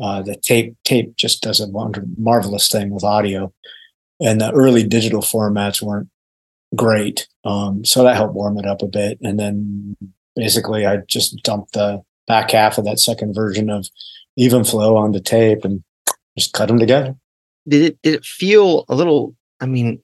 [0.00, 1.68] Uh, the tape tape just does a
[2.16, 3.52] marvelous thing with audio,
[4.20, 6.08] and the early digital formats weren't
[6.76, 9.18] great, um, so that helped warm it up a bit.
[9.22, 9.96] And then
[10.36, 13.88] basically, I just dumped the back half of that second version of
[14.36, 15.82] Even Flow onto tape and
[16.38, 17.16] just cut them together.
[17.66, 19.34] Did it did it feel a little?
[19.60, 20.00] I mean,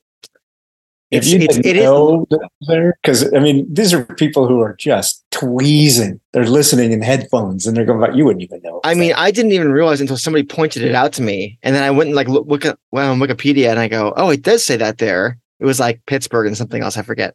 [1.15, 2.27] If it's, you didn't it know
[2.67, 6.21] there, because I mean, these are people who are just tweezing.
[6.33, 9.53] They're listening in headphones, and they're going, you wouldn't even know." I mean, I didn't
[9.53, 12.29] even realize until somebody pointed it out to me, and then I went and like
[12.29, 15.39] look, look at well on Wikipedia, and I go, "Oh, it does say that there."
[15.61, 17.35] It was like Pittsburgh and something else, I forget.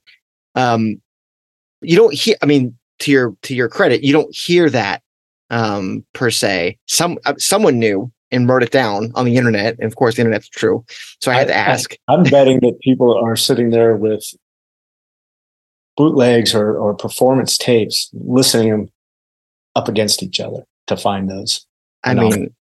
[0.55, 1.01] Um,
[1.81, 2.35] you don't hear.
[2.41, 5.01] I mean, to your to your credit, you don't hear that
[5.49, 6.77] um per se.
[6.85, 10.21] Some uh, someone knew and wrote it down on the internet, and of course, the
[10.21, 10.85] internet's true.
[11.21, 11.95] So I had to I- I- ask.
[12.07, 14.23] I'm betting that people are sitting there with
[15.97, 18.89] bootlegs or, or performance tapes, listening them
[19.75, 21.65] up against each other to find those.
[22.03, 22.29] I know.
[22.29, 22.55] mean,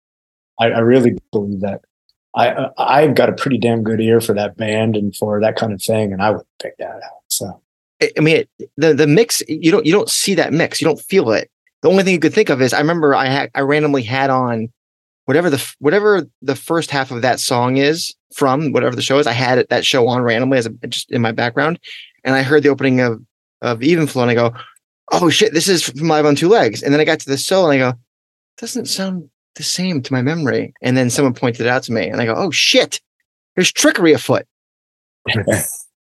[0.60, 1.80] I, I really believe that.
[2.36, 2.70] I, I
[3.02, 5.82] I've got a pretty damn good ear for that band and for that kind of
[5.82, 7.22] thing, and I would pick that out.
[7.28, 7.60] So
[8.02, 10.84] I I mean, it, the the mix you don't you don't see that mix, you
[10.86, 11.50] don't feel it.
[11.82, 14.30] The only thing you could think of is I remember I had I randomly had
[14.30, 14.72] on
[15.26, 19.26] whatever the whatever the first half of that song is from whatever the show is.
[19.26, 21.78] I had it, that show on randomly as a, just in my background,
[22.24, 23.22] and I heard the opening of
[23.62, 24.54] of Even Flow, and I go,
[25.12, 27.38] "Oh shit, this is from Live on Two Legs." And then I got to the
[27.38, 27.98] solo, and I go,
[28.58, 32.08] "Doesn't sound the same to my memory." And then someone pointed it out to me,
[32.08, 33.00] and I go, "Oh shit,
[33.54, 34.46] there's trickery afoot."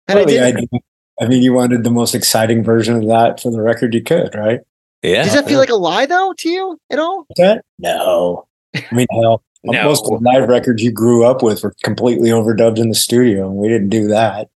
[0.09, 0.81] And I Well, the did.
[1.19, 4.33] I mean, you wanted the most exciting version of that for the record you could,
[4.35, 4.61] right?
[5.01, 5.23] Yeah.
[5.23, 7.25] Does that feel like a lie though to you at all?
[7.35, 8.47] That no.
[8.91, 9.83] I mean, hell, No.
[9.83, 13.47] most of the live records you grew up with were completely overdubbed in the studio,
[13.47, 14.49] and we didn't do that.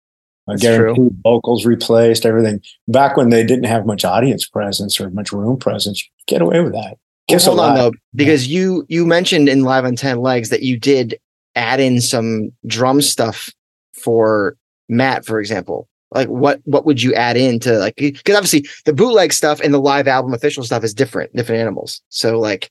[0.48, 2.60] I guarantee vocals replaced, everything.
[2.88, 6.72] Back when they didn't have much audience presence or much room presence, get away with
[6.72, 6.96] that.
[7.28, 10.78] Well, hold on though, because you you mentioned in Live on Ten Legs that you
[10.78, 11.18] did
[11.54, 13.50] add in some drum stuff
[13.92, 14.56] for
[14.88, 15.88] Matt, for example.
[16.12, 19.74] Like what what would you add in to like because obviously the bootleg stuff and
[19.74, 22.00] the live album official stuff is different, different animals.
[22.08, 22.70] So like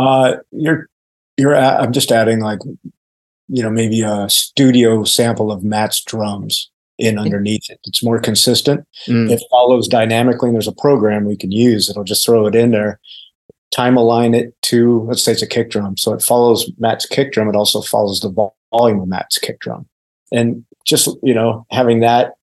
[0.00, 0.88] Uh, you're,
[1.36, 1.52] you're.
[1.54, 2.60] a- I'm just adding like,
[3.48, 7.80] you know, maybe a studio sample of Matt's drums in underneath it.
[7.84, 8.86] It's more consistent.
[9.06, 12.54] mm, it follows dynamically and there's a program we can use it'll just throw it
[12.54, 13.00] in there
[13.74, 17.32] time align it to let's say it's a kick drum so it follows matt's kick
[17.32, 19.86] drum it also follows the volume of matt's kick drum
[20.30, 22.34] and just you know having that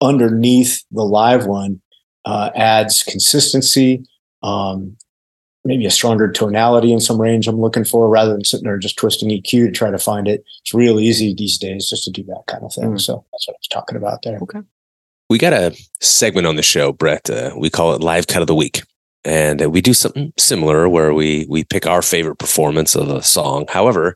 [0.00, 1.80] underneath the live one
[2.24, 4.04] uh, adds consistency
[4.42, 4.96] um,
[5.64, 8.96] maybe a stronger tonality in some range i'm looking for rather than sitting there just
[8.96, 12.22] twisting eq to try to find it it's real easy these days just to do
[12.24, 13.00] that kind of thing Mm.
[13.00, 14.60] so that's what i was talking about there Okay.
[15.30, 17.30] We got a segment on the show, Brett.
[17.30, 18.82] Uh, we call it Live Cut of the Week.
[19.24, 23.22] And uh, we do something similar where we, we pick our favorite performance of a
[23.22, 23.64] song.
[23.70, 24.14] However,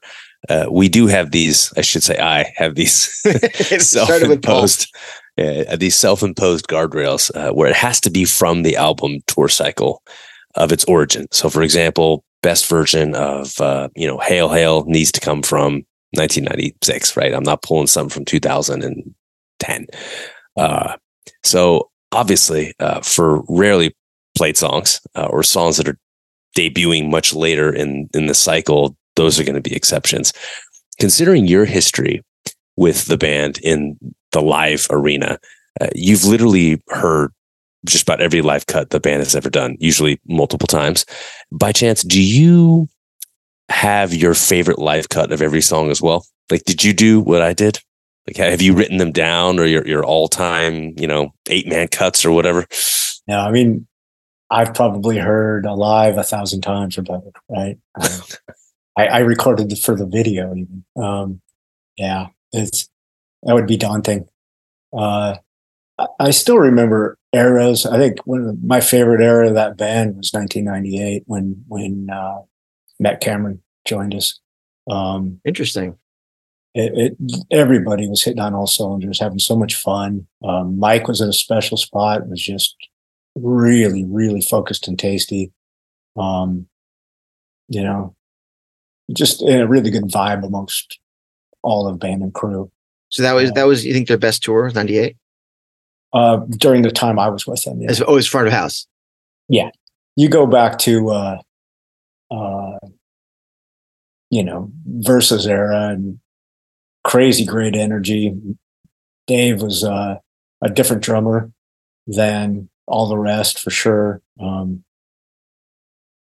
[0.51, 4.67] uh, we do have these, I should say, I have these it started with Paul.
[4.69, 4.95] self-imposed,
[5.71, 10.03] uh, these self-imposed guardrails uh, where it has to be from the album tour cycle
[10.57, 11.27] of its origin.
[11.31, 15.85] So, for example, best version of uh, you know "Hail Hail" needs to come from
[16.13, 17.35] 1996, right?
[17.35, 19.87] I'm not pulling something from 2010.
[20.57, 20.97] Uh,
[21.45, 23.95] so, obviously, uh, for rarely
[24.37, 25.99] played songs uh, or songs that are
[26.57, 30.33] debuting much later in in the cycle, those are going to be exceptions.
[30.99, 32.23] Considering your history
[32.77, 33.99] with the band in
[34.33, 35.39] the live arena,
[35.81, 37.33] uh, you've literally heard
[37.87, 41.05] just about every live cut the band has ever done, usually multiple times.
[41.51, 42.89] By chance, do you
[43.69, 46.27] have your favorite live cut of every song as well?
[46.51, 47.79] Like, did you do what I did?
[48.27, 51.89] Like, have you written them down or your, your all time, you know, eight man
[51.89, 52.67] cuts or whatever?
[53.29, 53.87] No, I mean,
[54.51, 57.79] I've probably heard alive a thousand times or better, right?
[58.01, 58.21] Um,
[58.97, 60.85] I, I recorded it for the video even.
[60.97, 61.41] Um,
[61.97, 62.89] yeah, it's
[63.43, 64.29] that would be daunting.
[64.97, 65.37] Uh,
[65.99, 67.87] I, I still remember eras.
[67.87, 72.41] I think one of my favorite era of that band was 1998 when when uh,
[72.99, 74.41] Matt Cameron joined us.
[74.91, 75.97] Um, Interesting.
[76.75, 80.27] it, it everybody was hitting on all cylinders, having so much fun.
[80.45, 82.77] Um, Mike was in a special spot; was just
[83.35, 85.53] really, really focused and tasty.
[86.17, 86.67] Um,
[87.69, 88.15] you know,
[89.13, 90.99] just a really good vibe amongst
[91.63, 92.71] all of band and crew.
[93.09, 95.17] So that was that was you think their best tour, ninety eight?
[96.17, 97.91] Uh, during the time I was with them, yeah.
[97.91, 98.87] As always front of house.
[99.51, 99.69] Yeah.
[100.17, 101.39] You go back to uh
[102.31, 102.79] uh
[104.31, 106.19] you know versus era and
[107.05, 108.35] crazy great energy
[109.27, 110.17] dave was uh
[110.65, 111.53] a different drummer
[112.07, 114.83] than all the rest for sure um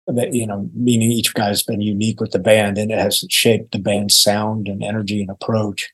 [0.08, 3.72] that you know meaning each guy's been unique with the band and it has shaped
[3.72, 5.90] the band's sound and energy and approach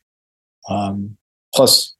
[0.68, 1.16] um
[1.54, 1.93] plus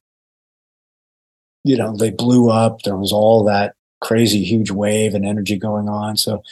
[1.65, 5.89] you know they blew up there was all that crazy huge wave and energy going
[5.89, 6.15] on.
[6.15, 6.43] So,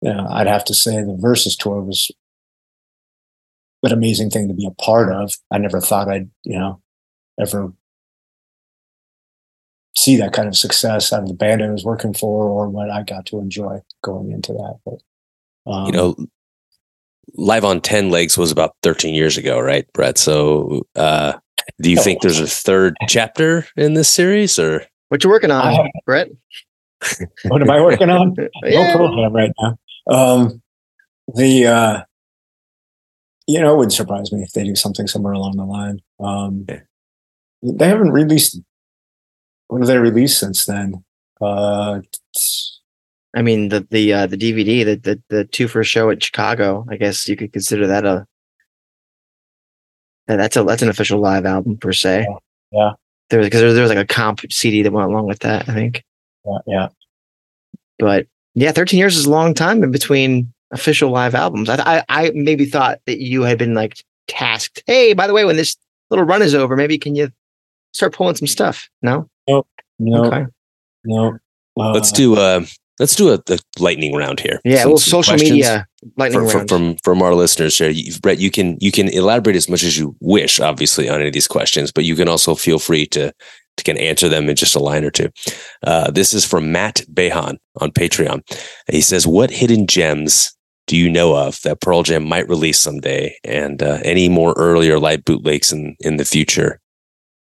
[0.00, 2.10] you know, I'd have to say the Versus tour was
[3.82, 5.36] an amazing thing to be a part of.
[5.50, 6.80] I never thought I'd, you know,
[7.40, 7.72] ever
[9.96, 12.90] see that kind of success out of the band I was working for or what
[12.90, 14.78] I got to enjoy going into that.
[14.84, 16.16] But, um, you know,
[17.34, 20.18] live on 10 legs was about 13 years ago, right, Brett?
[20.18, 21.34] So, uh,
[21.80, 24.84] do you think there's a third chapter in this series or?
[25.08, 26.28] What you working on, I- Brett?
[27.48, 28.34] what am I working on?
[28.64, 28.92] Yeah.
[28.92, 29.76] no program right now.
[30.08, 30.62] Um,
[31.34, 32.02] the uh,
[33.46, 36.00] you know, it wouldn't surprise me if they do something somewhere along the line.
[36.20, 36.80] Um, Yeah.
[37.62, 38.58] They haven't released.
[39.68, 41.04] What have they released since then?
[41.40, 42.00] Uh,
[43.34, 46.22] I mean the the uh, the DVD, the, the the two for a show at
[46.22, 46.84] Chicago.
[46.90, 48.26] I guess you could consider that a
[50.26, 52.26] that- that's a that's an official live album per se.
[52.70, 52.92] Yeah.
[53.30, 55.68] There because there, there was like a comp CD that went along with that.
[55.68, 56.04] I think,
[56.44, 56.88] yeah, yeah.
[57.98, 61.68] but yeah, thirteen years is a long time in between official live albums.
[61.70, 64.82] I I, I maybe thought that you had been like tasked.
[64.86, 65.76] Hey, by the way, when this
[66.10, 67.30] little run is over, maybe can you
[67.92, 68.88] start pulling some stuff?
[69.00, 69.28] No.
[69.48, 69.64] No,
[70.26, 70.46] Okay.
[71.04, 71.38] no.
[71.78, 72.64] Uh, Let's do uh
[72.98, 74.60] let's do a, a lightning round here.
[74.64, 74.82] Yeah.
[74.82, 75.86] Some- well, social media
[76.16, 76.68] lightning for, round.
[76.68, 77.90] from from our listeners here.
[77.90, 81.28] You, Brett, you can you can elaborate as much as you wish, obviously, on any
[81.28, 83.32] of these questions, but you can also feel free to
[83.76, 85.30] to can answer them in just a line or two.
[85.82, 88.42] Uh, this is from Matt Behan on Patreon.
[88.90, 90.54] He says, "What hidden gems
[90.86, 94.98] do you know of that Pearl Jam might release someday, and uh, any more earlier
[94.98, 96.78] live bootlegs in in the future?"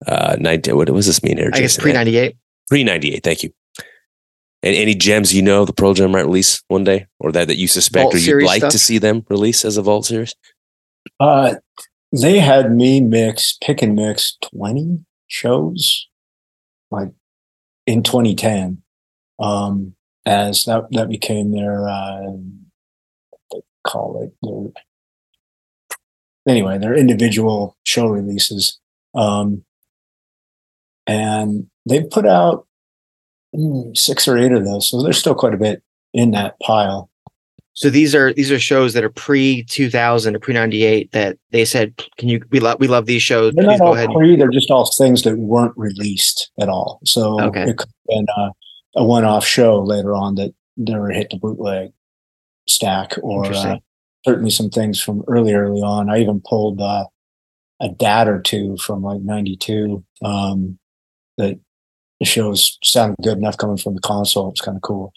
[0.05, 1.51] Uh, 90, what does this mean here?
[1.55, 1.83] I guess Jason?
[1.83, 2.37] pre ninety eight.
[2.69, 3.23] Pre ninety eight.
[3.23, 3.53] Thank you.
[4.65, 7.57] And any gems you know the Pearl Jam might release one day, or that that
[7.57, 8.73] you suspect Vault or you'd like stuff?
[8.73, 10.35] to see them release as a Vault series?
[11.19, 11.55] Uh,
[12.13, 16.07] they had me mix, pick and mix 20 shows
[16.93, 17.09] like
[17.87, 18.83] in 2010.
[19.41, 24.85] Um, as that, that became their, uh, what they call it, their,
[26.47, 28.79] anyway, their individual show releases.
[29.15, 29.65] Um,
[31.09, 32.69] and they put out
[33.95, 34.89] six or eight of those.
[34.89, 35.83] So there's still quite a bit
[36.13, 37.11] in that pile.
[37.75, 41.11] So these are these are shows that are pre two thousand or pre ninety eight
[41.13, 42.43] that they said, "Can you?
[42.51, 43.55] We love we love these shows.
[43.55, 46.69] They're Please not go all ahead." pre, they're just all things that weren't released at
[46.69, 47.01] all.
[47.05, 47.63] So Okay.
[47.63, 48.51] it could have been a,
[48.97, 51.93] a one-off show later on that never hit the bootleg
[52.69, 53.79] stack, or uh,
[54.25, 56.11] certainly some things from early, early on.
[56.11, 57.07] I even pulled uh,
[57.81, 60.79] a dad or two from like '92 um,
[61.39, 61.59] that
[62.23, 64.49] the shows sounded good enough coming from the console.
[64.51, 65.13] It's kind of cool.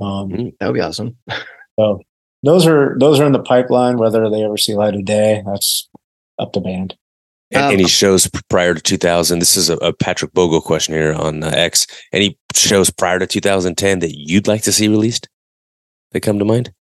[0.00, 0.54] Um, Mhm.
[0.58, 1.16] That would be awesome.
[1.78, 2.00] so
[2.42, 3.96] those are those are in the pipeline.
[3.96, 5.88] Whether they ever see light of day, that's
[6.38, 6.96] up to band.
[7.52, 9.38] And Um, any shows prior to 2000?
[9.38, 11.86] This is a, a Patrick Bogle question here on uh, X.
[12.12, 15.28] Any shows prior to 2010 that you'd like to see released
[16.10, 16.72] that come to mind?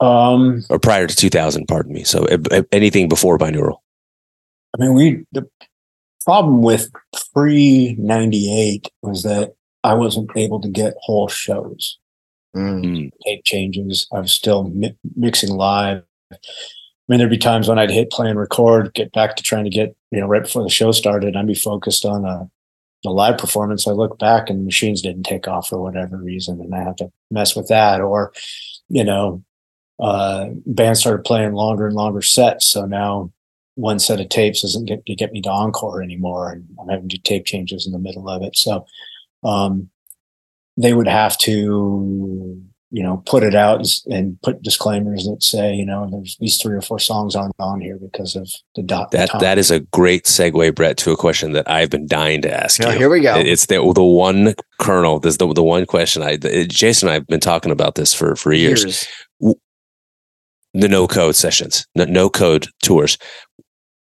[0.00, 2.04] Um, Or prior to 2000, pardon me.
[2.04, 3.78] So uh, anything before binaural.
[4.78, 5.46] I mean, we the
[6.24, 6.90] problem with
[7.34, 9.54] pre '98 was that
[9.84, 11.98] I wasn't able to get whole shows,
[12.56, 12.84] Mm.
[12.84, 13.10] Mm.
[13.24, 14.06] tape changes.
[14.12, 16.02] I was still mi- mixing live.
[16.32, 16.36] I
[17.08, 19.70] mean, there'd be times when I'd hit play and record, get back to trying to
[19.70, 21.36] get you know right before the show started.
[21.36, 22.48] I'd be focused on a,
[23.06, 23.86] a live performance.
[23.88, 27.10] I look back and machines didn't take off for whatever reason, and I have to
[27.30, 28.00] mess with that.
[28.00, 28.32] Or,
[28.88, 29.42] you know,
[29.98, 33.32] uh, bands started playing longer and longer sets, so now
[33.80, 37.08] one set of tapes doesn't get to get me to encore anymore, and I'm having
[37.08, 38.56] to do tape changes in the middle of it.
[38.56, 38.84] So
[39.42, 39.88] um,
[40.76, 42.62] they would have to,
[42.92, 46.56] you know, put it out and, and put disclaimers that say, you know, there's these
[46.60, 49.10] three or four songs aren't on here because of the dot.
[49.12, 52.52] That that is a great segue, Brett, to a question that I've been dying to
[52.64, 52.98] ask Oh, you.
[52.98, 53.36] here we go.
[53.36, 55.20] It's the the one kernel.
[55.20, 56.22] There's the the one question.
[56.22, 59.06] I the- Jason and I've been talking about this for for years.
[60.72, 63.18] the no code sessions, no, no code tours.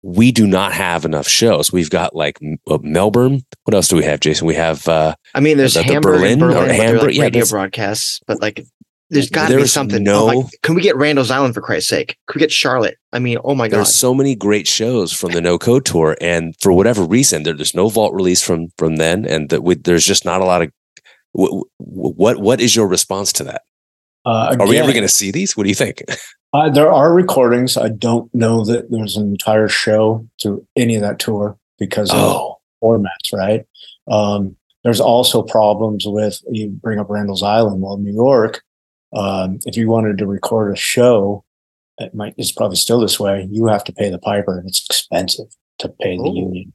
[0.08, 1.72] We do not have enough shows.
[1.72, 2.38] We've got like
[2.68, 3.42] uh, Melbourne.
[3.64, 4.46] What else do we have, Jason?
[4.46, 4.86] We have.
[4.86, 7.02] uh I mean, there's The- the Hamburg Berlin and or Berlin, but they're Hamburg?
[7.06, 8.64] like Yeah, radio there's- broadcasts, but like,
[9.10, 10.04] there's got to be something.
[10.04, 12.16] no- Oh, like, can we get Randall's Island for Christ's sake?
[12.28, 12.96] Can we get Charlotte?
[13.12, 16.16] I mean, oh my god, There's so many great shows from the No Code Tour,
[16.20, 19.74] and for whatever reason, there, there's no vault release from from then, and that we,
[19.74, 20.70] there's just not a lot of.
[21.32, 23.62] What, what what is your response to that?
[24.24, 25.56] Uh, Are we ever going to see these?
[25.56, 26.02] What do you think?
[26.56, 27.76] Uh, there are recordings.
[27.76, 32.16] I don't know that there's an entire show to any of that tour because of
[32.18, 33.66] Oh, formats, right?
[34.08, 37.82] Um, there's also problems with you bring up Randall's Island.
[37.82, 38.62] Well, New York,
[39.12, 41.44] um, if you wanted to record a show,
[41.98, 43.46] it might it's probably still this way.
[43.50, 45.48] You have to pay the piper, and it's expensive
[45.80, 46.34] to pay the Oh.
[46.34, 46.72] union.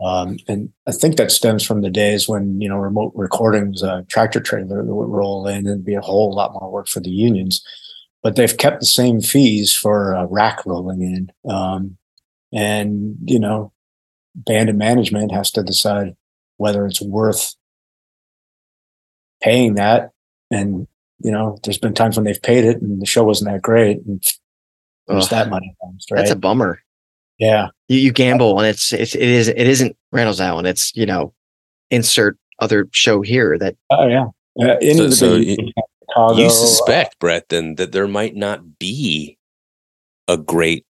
[0.00, 4.04] Um, and I think that stems from the days when you know remote recordings, a
[4.08, 7.10] tractor trailer that would roll in and be a whole lot more work for the
[7.10, 7.64] unions.
[8.24, 11.96] But they've kept the same fees for uh, rack rolling in, um,
[12.52, 13.70] and you know,
[14.34, 16.16] band and management has to decide
[16.56, 17.54] whether it's worth
[19.42, 20.10] paying that.
[20.50, 20.86] And
[21.22, 23.98] you know, there's been times when they've paid it and the show wasn't that great,
[24.06, 24.22] and
[25.06, 26.18] there's that money comes, right?
[26.20, 26.80] that's a bummer.
[27.38, 30.66] yeah, You, you gamble, and it's, it's it is it isn't Randall's Island.
[30.66, 31.32] It's you know,
[31.90, 34.26] insert other show here that oh yeah.
[34.60, 35.72] Uh, any So- of the so big- you-
[36.14, 39.36] Chicago, you suspect, Brett, then that there might not be
[40.28, 40.86] a great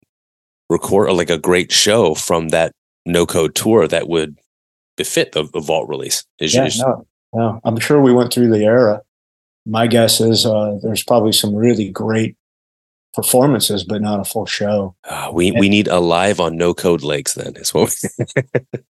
[0.69, 2.73] record, or like a great show from that
[3.05, 4.37] No Code Tour that would
[4.97, 6.25] befit the, the vault release.
[6.39, 6.79] Is Yeah, yours?
[6.79, 7.59] no, no.
[7.63, 9.01] I'm sure we went through the era.
[9.65, 12.35] My guess is uh, there's probably some really great
[13.13, 14.95] performances, but not a full show.
[15.09, 17.33] Ah, we we need a live on No Code Legs.
[17.35, 17.93] Then is what.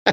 [0.06, 0.12] We,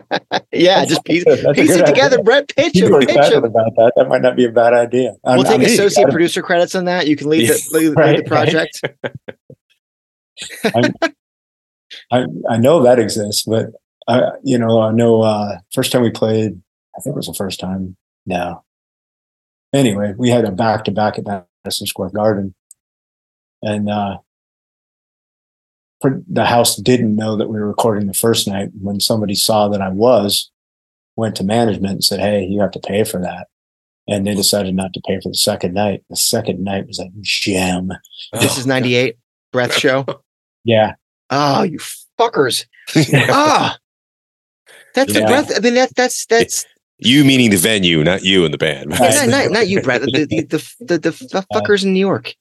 [0.52, 2.24] yeah, just piece, piece it together, idea.
[2.24, 2.56] Brett.
[2.56, 3.44] Pitch People him, pitch excited him.
[3.46, 3.94] about that.
[3.96, 5.14] That might not be a bad idea.
[5.26, 7.08] I'm- We'll take I'm- associate gotta- producer credits on that.
[7.08, 8.82] You can lead the, lead, lead the project.
[12.12, 13.68] I, I know that exists, but
[14.08, 16.62] I, you know, I know uh, first time we played,
[16.98, 17.96] I think it was the first time.
[18.26, 18.64] No.
[19.74, 22.54] Anyway, we had a back to back at Madison Square Garden,
[23.66, 24.18] and uh,
[26.02, 28.70] the house didn't know that we were recording the first night.
[28.80, 30.52] When somebody saw that I was,
[31.16, 33.48] went to management and said, "Hey, you have to pay for that."
[34.08, 36.04] And they decided not to pay for the second night.
[36.12, 37.92] The second night was a gem.
[38.34, 39.18] This is '98
[39.52, 40.06] Breath Show.
[40.64, 40.94] Yeah,
[41.30, 41.80] Oh, you
[42.20, 42.66] fuckers!
[43.30, 43.78] Ah,
[44.94, 45.52] that's the breath.
[45.56, 46.66] I mean, that that's that's
[47.00, 48.92] you meaning the venue, not you and the band.
[48.92, 50.02] yeah, not, not not you, Brett.
[50.02, 52.36] The the the the, the, the fuckers in New York.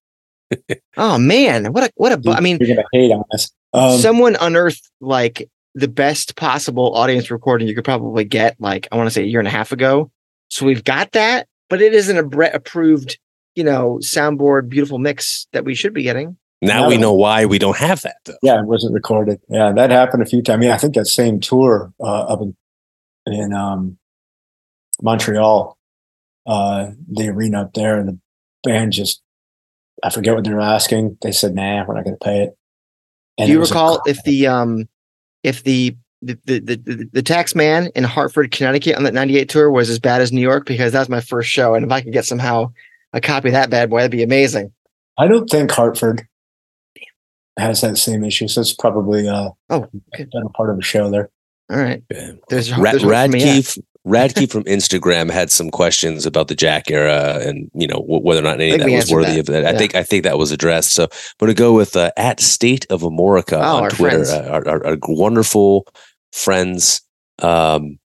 [0.96, 2.18] Oh man, what a what a.
[2.18, 3.50] bu- I mean, you're gonna hate on us.
[3.72, 8.60] Um, someone unearthed like the best possible audience recording you could probably get.
[8.60, 10.10] Like I want to say a year and a half ago.
[10.48, 13.18] So we've got that, but it isn't a Brett approved,
[13.56, 16.36] you know, soundboard beautiful mix that we should be getting.
[16.62, 18.36] Now we know why we don't have that though.
[18.42, 19.40] Yeah, it wasn't recorded.
[19.48, 20.64] Yeah, that happened a few times.
[20.64, 22.56] Yeah, I think that same tour uh, up in,
[23.26, 23.98] in um,
[25.02, 25.76] Montreal,
[26.46, 28.18] uh, the arena up there, and the
[28.62, 29.20] band just,
[30.04, 31.16] I forget what they were asking.
[31.22, 32.56] They said, nah, we're not going to pay it.
[33.38, 34.86] And Do you it a recall if the um
[35.42, 39.48] if the the, the, the, the, the tax man in Hartford, Connecticut on that 98
[39.48, 41.74] tour was as bad as New York because that was my first show.
[41.74, 42.72] And if I could get somehow
[43.12, 44.72] a copy of that bad boy, that'd be amazing.
[45.18, 46.26] I don't think Hartford
[47.58, 48.48] has that same issue.
[48.48, 51.30] So it's probably uh, Oh, a better part of the show there.
[51.70, 52.02] All right.
[52.10, 52.32] Yeah.
[52.48, 53.60] There's, Ra- there's hope for me, yeah.
[54.06, 58.22] Radke, Radke from Instagram had some questions about the Jack era and you know wh-
[58.22, 59.38] whether or not any of that was worthy that.
[59.40, 59.64] of that.
[59.66, 59.78] I Yeah.
[59.78, 60.92] think I think that was addressed.
[60.92, 61.08] So I'm
[61.40, 64.24] going to go with uh, at State of Amorica Oh, on our Twitter.
[64.24, 64.30] friends.
[64.30, 65.86] Uh, our, our, our wonderful
[66.32, 67.00] friends.
[67.40, 67.98] Um,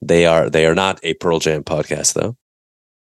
[0.00, 2.36] they are they are not a Pearl Jam podcast though.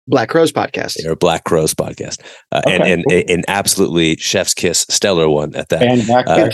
[0.07, 0.97] Black Crowes podcast.
[1.03, 2.20] They're Black Crowes podcast,
[2.53, 3.22] uh, and Okay, and cool.
[3.36, 5.82] an absolutely chef's kiss stellar one at that.
[5.82, 6.49] And back Uh,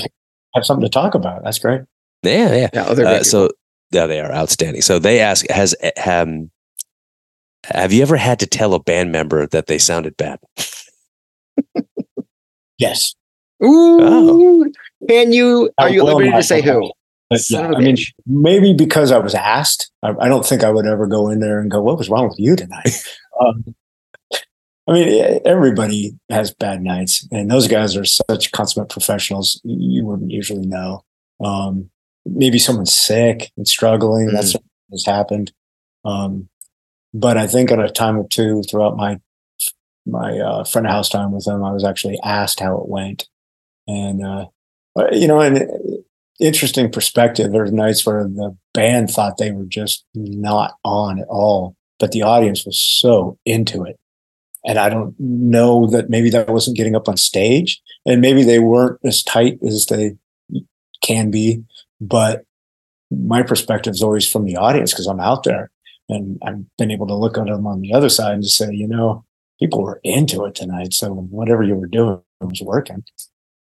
[0.57, 1.45] have something to talk about.
[1.45, 1.83] That's great.
[2.25, 2.69] Yeah, yeah.
[2.73, 3.51] Yeah, oh, Uh, so
[3.95, 4.83] yeah, they are outstanding.
[4.83, 5.75] So they ask, has
[6.05, 6.51] um,
[7.65, 10.39] have you ever had to tell a band member that they sounded bad?
[12.77, 13.15] Yes.
[13.61, 13.73] people.
[13.73, 13.99] Ooh.
[14.03, 14.67] Oh.
[15.09, 16.91] Can you, are I you at will liberty to say who?
[17.31, 18.13] But yeah, of a I mean, bitch.
[18.27, 19.91] maybe because I was asked.
[20.03, 22.29] I, I don't think I would ever go in there and go, "What was wrong
[22.29, 23.03] with you tonight?"
[23.41, 23.75] um,
[24.87, 29.61] I mean, everybody has bad nights, and those guys are such consummate professionals.
[29.65, 31.05] You wouldn't usually know.
[31.43, 31.91] Um,
[32.25, 34.29] maybe someone's sick and struggling.
[34.29, 35.53] That's what has happened.
[36.05, 36.49] Um,
[37.13, 39.21] but I think at a time or two throughout my
[40.07, 43.27] my uh, front of house time with them, I was actually asked how it went,
[43.87, 44.47] and uh,
[45.13, 45.67] you know, and
[46.41, 47.53] interesting perspective.
[47.53, 52.13] There were nights where the band thought they were just not on at all, but
[52.13, 53.99] the audience was so into it.
[54.65, 58.59] and I don't know that maybe that wasn't getting up on stage, and maybe they
[58.59, 60.17] weren't as tight as they
[61.03, 61.63] can be.
[62.01, 62.45] But
[63.11, 65.71] my perspective is always from the audience because I'm out there,
[66.09, 68.71] and I've been able to look at them on the other side and just say,
[68.73, 69.25] you know,
[69.61, 73.05] people were into it tonight, so whatever you were doing was working.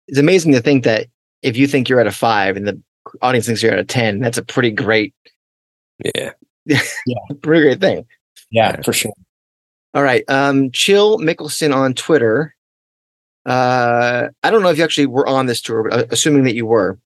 [0.07, 1.07] It's amazing to think that
[1.43, 2.81] if you think you're at a five and the
[3.23, 5.15] audience thinks you're at a ten, that's a pretty great,
[6.15, 6.33] Yeah.
[6.67, 7.17] Yeah.
[7.43, 8.07] pretty great thing.
[8.51, 9.13] Yeah, for sure.
[9.95, 10.23] All right.
[10.29, 12.55] Um, Chill Mickelson on Twitter.
[13.47, 16.55] Uh, I don't know if you actually were on this tour, but uh, assuming that
[16.55, 16.99] you were,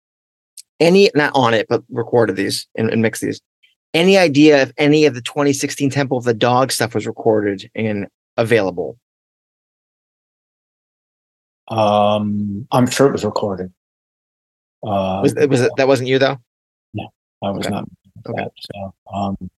[0.80, 3.40] any not on it, but recorded these and, and mixed these.
[3.94, 8.06] Any idea if any of the 2016 Temple of the Dog stuff was recorded and
[8.36, 8.98] available?
[11.68, 13.72] Um, I'm sure it was recorded.
[14.84, 16.38] Uh, Was, was it, that wasn't you though?
[16.92, 17.08] No,
[17.42, 17.74] I was okay.
[17.74, 17.88] not.
[18.26, 18.42] Okay.
[18.42, 19.50] That, so, um,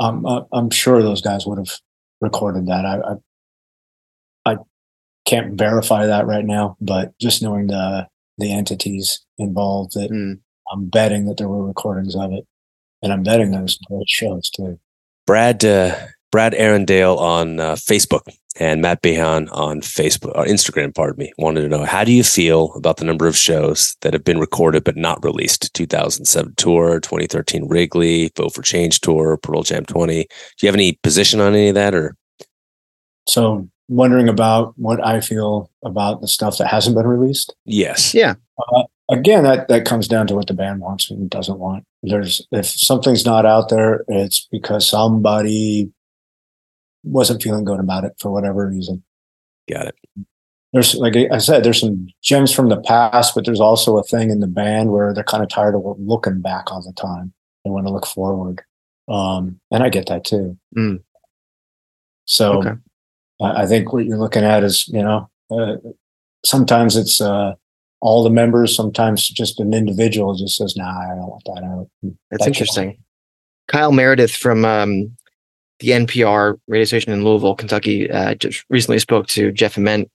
[0.00, 1.78] I'm uh, I'm sure those guys would have
[2.20, 2.84] recorded that.
[2.84, 4.58] I, I I
[5.26, 8.08] can't verify that right now, but just knowing the
[8.40, 10.40] the entities involved, that Mm.
[10.72, 12.46] I'm betting that there were recordings of it,
[13.02, 14.78] and I'm betting there was great shows too.
[15.26, 15.96] Brad uh,
[16.32, 18.22] Brad Arundale on uh, Facebook
[18.58, 22.22] and Matt Behan on Facebook or Instagram, pardon me, wanted to know how do you
[22.24, 25.72] feel about the number of shows that have been recorded but not released?
[25.74, 30.22] 2007 tour, 2013 Wrigley, Vote for Change tour, Pearl Jam 20.
[30.22, 30.26] Do
[30.62, 32.16] you have any position on any of that or?
[33.28, 37.54] So, wondering about what I feel about the stuff that hasn't been released.
[37.66, 38.14] Yes.
[38.14, 38.34] Yeah.
[39.10, 42.66] again that that comes down to what the band wants and doesn't want there's if
[42.66, 45.90] something's not out there it's because somebody
[47.02, 49.02] wasn't feeling good about it for whatever reason
[49.68, 49.94] Got it.
[50.72, 54.30] there's like i said there's some gems from the past but there's also a thing
[54.30, 57.32] in the band where they're kind of tired of looking back all the time
[57.64, 58.62] they want to look forward
[59.08, 61.02] um and i get that too Mm.
[62.26, 62.74] so Okay.
[63.40, 65.76] I think what you're looking at is, you know, uh,
[66.44, 67.54] sometimes it's uh,
[68.00, 68.74] all the members.
[68.74, 72.98] Sometimes just an individual just says, "Nah, I don't want that out." That's That's interesting.
[73.68, 75.16] Kyle Meredith from um,
[75.78, 80.10] the NPR radio station in Louisville, Kentucky, uh, just recently spoke to Jeff Ament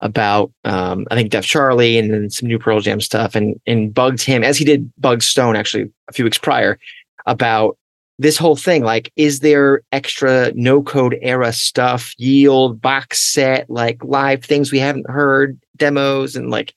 [0.00, 3.92] about, um, I think, Deaf Charlie and then some new Pearl Jam stuff, and and
[3.92, 6.78] bugged him as he did bug Stone actually a few weeks prior
[7.26, 7.76] about
[8.22, 8.84] this whole thing.
[8.84, 14.78] Like, is there extra no code era stuff, yield, box set, like live things we
[14.78, 16.74] haven't heard, demos, and like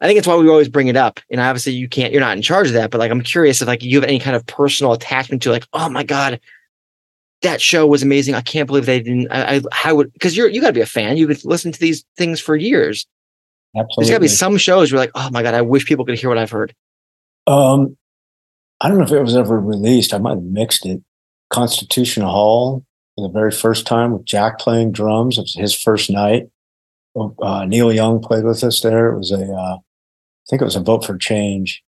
[0.00, 1.20] I think it's why we always bring it up.
[1.30, 3.68] And obviously you can't, you're not in charge of that, but like, I'm curious if
[3.68, 6.40] like you have any kind of personal attachment to like, oh my God,
[7.42, 8.34] that show was amazing.
[8.34, 10.86] I can't believe they didn't, I, I how would, cause you're, you gotta be a
[10.86, 11.18] fan.
[11.18, 13.06] You could listen to these things for years.
[13.74, 16.30] There's gotta be some shows where like, oh my God, I wish people could hear
[16.30, 16.74] what I've heard.
[17.46, 17.98] Um,
[18.80, 20.14] I don't know if it was ever released.
[20.14, 21.02] I might have mixed it.
[21.50, 22.84] Constitution Hall
[23.16, 25.36] for the very first time with Jack playing drums.
[25.36, 26.44] It was his first night.
[27.42, 29.12] Uh, Neil Young played with us there.
[29.12, 31.82] It was a, uh, I think it was a vote for change.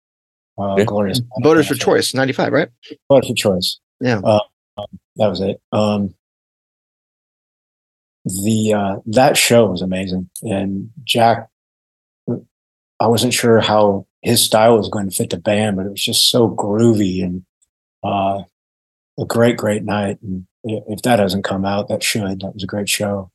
[0.57, 0.85] Uh, Yeah.
[0.85, 2.69] glorious Voters for choice, 95, right?
[3.09, 3.79] Vote for choice.
[4.01, 4.19] Yeah.
[4.23, 4.39] Uh,
[4.77, 4.85] um,
[5.17, 5.61] that was it.
[5.71, 6.13] Um,
[8.25, 11.47] the uh, that show was amazing, and Jack.
[13.01, 16.03] I wasn't sure how his style was going to fit the band, but it was
[16.03, 17.43] just so groovy and
[18.03, 18.43] uh,
[19.19, 20.17] a great, great night.
[20.21, 22.41] And if that hasn't come out, that should.
[22.41, 23.31] That was a great show.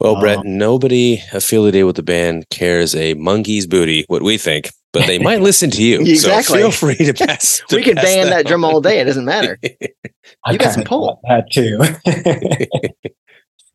[0.00, 4.70] Well, Brett, Um, nobody affiliated with the band cares a monkey's booty, what we think,
[4.92, 6.00] but they might listen to you.
[6.02, 6.60] Exactly.
[6.62, 7.60] So feel free to pass.
[7.68, 9.00] to we can pass ban that drum all day.
[9.00, 9.58] It doesn't matter.
[10.44, 11.20] I You got some pull.
[11.24, 11.78] thought That too.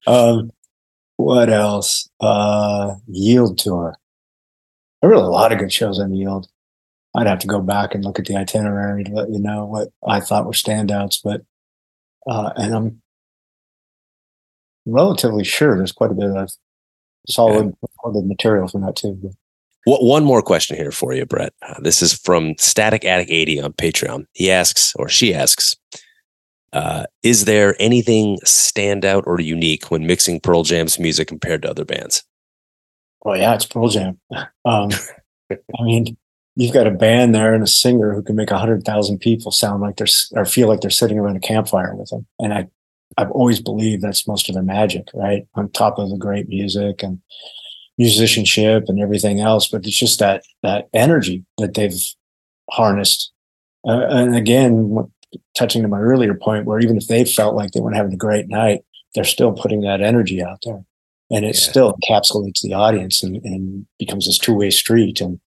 [0.07, 0.51] um,
[1.17, 2.09] what else?
[2.21, 3.97] Uh, Yield tour.
[5.03, 6.47] There were a lot of good shows on the Yield.
[7.13, 9.89] I'd have to go back and look at the itinerary to let you know what
[10.07, 11.41] I thought were standouts, but
[12.25, 13.01] uh, and I'm
[14.85, 16.49] relatively sure there's quite a bit of
[17.27, 17.75] solid
[18.25, 19.31] material from that too.
[19.85, 21.51] Wha- One more question here for you, Brett.
[21.61, 24.25] Uh, this is from Static Attic 80 on Patreon.
[24.31, 25.75] He asks, or she asks,
[26.71, 31.83] uh, is there anything standout or unique when mixing Pearl Jam's music compared to other
[31.83, 32.23] bands?
[33.23, 34.19] Well, yeah, it's Pearl Jam.
[34.65, 34.91] Um,
[35.51, 36.15] I mean,
[36.55, 39.51] you've got a band there and a singer who can make a hundred thousand people
[39.51, 42.25] sound like they're or feel like they're sitting around a campfire with them.
[42.39, 42.67] And I,
[43.17, 45.45] I've always believed that's most of their magic, right?
[45.55, 47.19] On top of the great music and
[47.97, 52.01] musicianship and everything else, but it's just that that energy that they've
[52.71, 53.33] harnessed.
[53.85, 54.97] Uh, and again,
[55.55, 58.17] touching to my earlier point, where even if they felt like they weren't having a
[58.17, 58.79] great night,
[59.13, 60.85] they're still putting that energy out there
[61.33, 61.69] and it Yeah.
[61.69, 65.39] still encapsulates the audience and, and becomes this two-way street and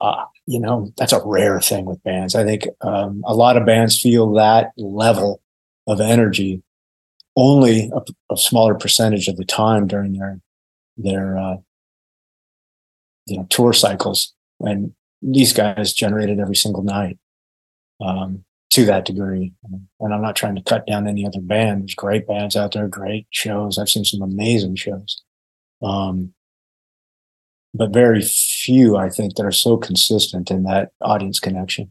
[0.00, 3.66] uh, you know that's a rare thing with bands i think um, a lot of
[3.66, 5.40] bands feel that level
[5.86, 6.62] of energy
[7.36, 10.40] only a, a, smaller percentage of the time during their
[10.96, 11.56] their uh,
[13.26, 14.92] you know tour cycles, and
[15.22, 17.18] these guys generated every single night
[18.00, 19.52] um, to that degree.
[20.00, 21.82] And I'm not trying to cut down any other band.
[21.82, 23.78] There's great bands out there, great shows.
[23.78, 25.22] I've seen some amazing shows.
[25.82, 26.32] Um,
[27.72, 31.90] but very few, I think, that are so consistent in that audience connection.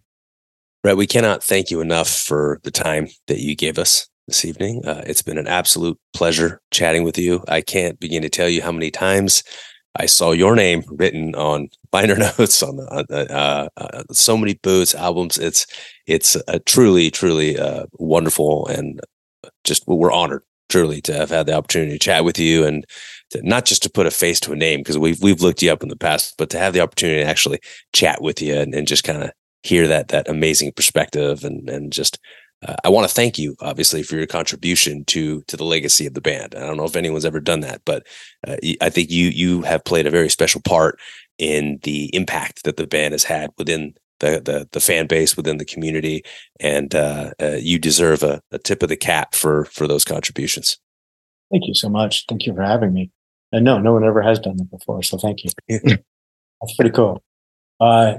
[0.84, 4.86] Brett, we cannot thank you enough for the time that you gave us this evening.
[4.86, 7.44] Uh, it's been an absolute pleasure chatting with you.
[7.48, 9.44] I can't begin to tell you how many times
[9.96, 14.96] I saw your name written on liner notes on, the, uh, uh, so many boots
[14.96, 15.38] albums.
[15.38, 15.66] It's
[16.06, 19.02] it's a truly truly uh, wonderful and
[19.64, 22.86] just we're honored truly to have had the opportunity to chat with you and
[23.32, 25.72] to, not just to put a face to a name because we've we've looked you
[25.72, 27.60] up in the past, but to have the opportunity to actually
[27.94, 29.32] chat with you and, and just kind of
[29.64, 32.20] hear that that amazing perspective and and just
[32.68, 36.14] uh, I want to thank you, obviously, for your contribution to to the legacy of
[36.14, 36.56] the band.
[36.56, 38.06] I don't know if anyone's ever done that, but
[38.48, 41.00] uh, I think you you have played a very special part
[41.38, 45.58] in the impact that the band has had within the the, the fan base, within
[45.58, 46.24] the community,
[46.60, 50.78] and uh, uh you deserve a, a, tip of the cap for for those contributions.
[51.52, 52.26] Thank you so much.
[52.28, 53.10] Thank you for having me.
[53.52, 55.50] And no, no one ever has done that before, so thank you.
[55.68, 57.24] That's pretty cool.
[57.80, 58.16] Uh,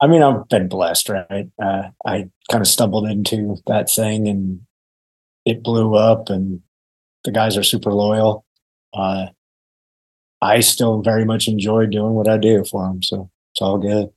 [0.00, 1.48] I mean, I've been blessed, right?
[1.62, 4.60] Uh, I kind of stumbled into that thing and
[5.44, 6.60] it blew up, and
[7.24, 8.44] the guys are super loyal.
[8.94, 9.26] Uh,
[10.40, 14.08] I still very much enjoy doing what I do for them, so it's all good.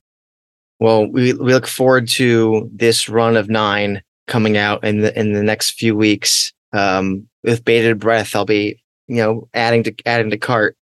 [0.80, 5.32] Well, we we look forward to this run of nine coming out in the in
[5.32, 6.52] the next few weeks.
[6.72, 10.76] Um, with bated breath, I'll be you know adding to adding to cart,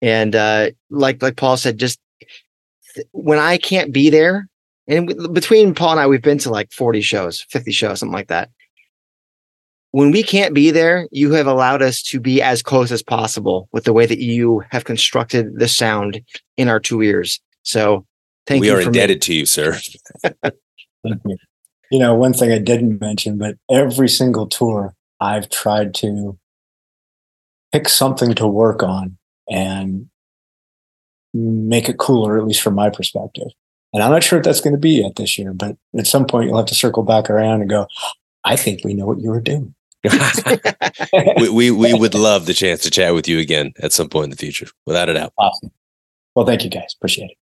[0.00, 1.98] and uh, like like Paul said, just
[3.12, 4.48] when I can't be there,
[4.88, 8.28] and between Paul and I, we've been to like 40 shows, 50 shows, something like
[8.28, 8.50] that.
[9.92, 13.68] When we can't be there, you have allowed us to be as close as possible
[13.72, 16.22] with the way that you have constructed the sound
[16.56, 17.40] in our two ears.
[17.62, 18.06] So
[18.46, 18.74] thank we you.
[18.74, 19.20] We are indebted me.
[19.20, 19.78] to you, sir.
[21.90, 26.38] you know, one thing I didn't mention, but every single tour I've tried to
[27.72, 29.16] pick something to work on
[29.50, 30.08] and
[31.34, 33.48] make it cooler, at least from my perspective.
[33.92, 36.26] And I'm not sure if that's going to be yet this year, but at some
[36.26, 37.86] point you'll have to circle back around and go,
[38.44, 39.74] I think we know what you were doing.
[41.38, 44.24] we, we, we would love the chance to chat with you again at some point
[44.24, 45.32] in the future, without a doubt.
[45.38, 45.70] Awesome.
[46.34, 46.94] Well, thank you guys.
[46.98, 47.36] Appreciate it.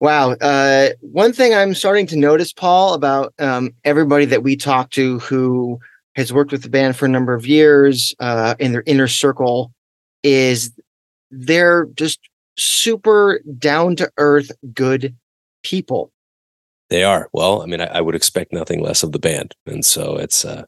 [0.00, 0.32] Wow.
[0.32, 5.18] Uh, one thing I'm starting to notice, Paul, about um, everybody that we talk to
[5.20, 5.78] who
[6.16, 9.72] has worked with the band for a number of years uh, in their inner circle
[10.22, 10.72] is
[11.30, 12.20] they're just
[12.56, 15.14] super down to earth, good
[15.62, 16.12] people.
[16.90, 17.28] They are.
[17.32, 19.54] Well, I mean, I, I, would expect nothing less of the band.
[19.66, 20.64] And so it's, uh,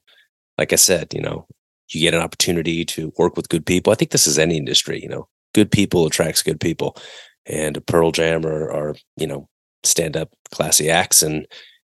[0.59, 1.47] like I said, you know,
[1.91, 3.93] you get an opportunity to work with good people.
[3.93, 6.97] I think this is any industry, you know, good people attracts good people.
[7.45, 9.49] And Pearl Jam are, are you know,
[9.85, 11.23] stand up classy acts.
[11.23, 11.47] And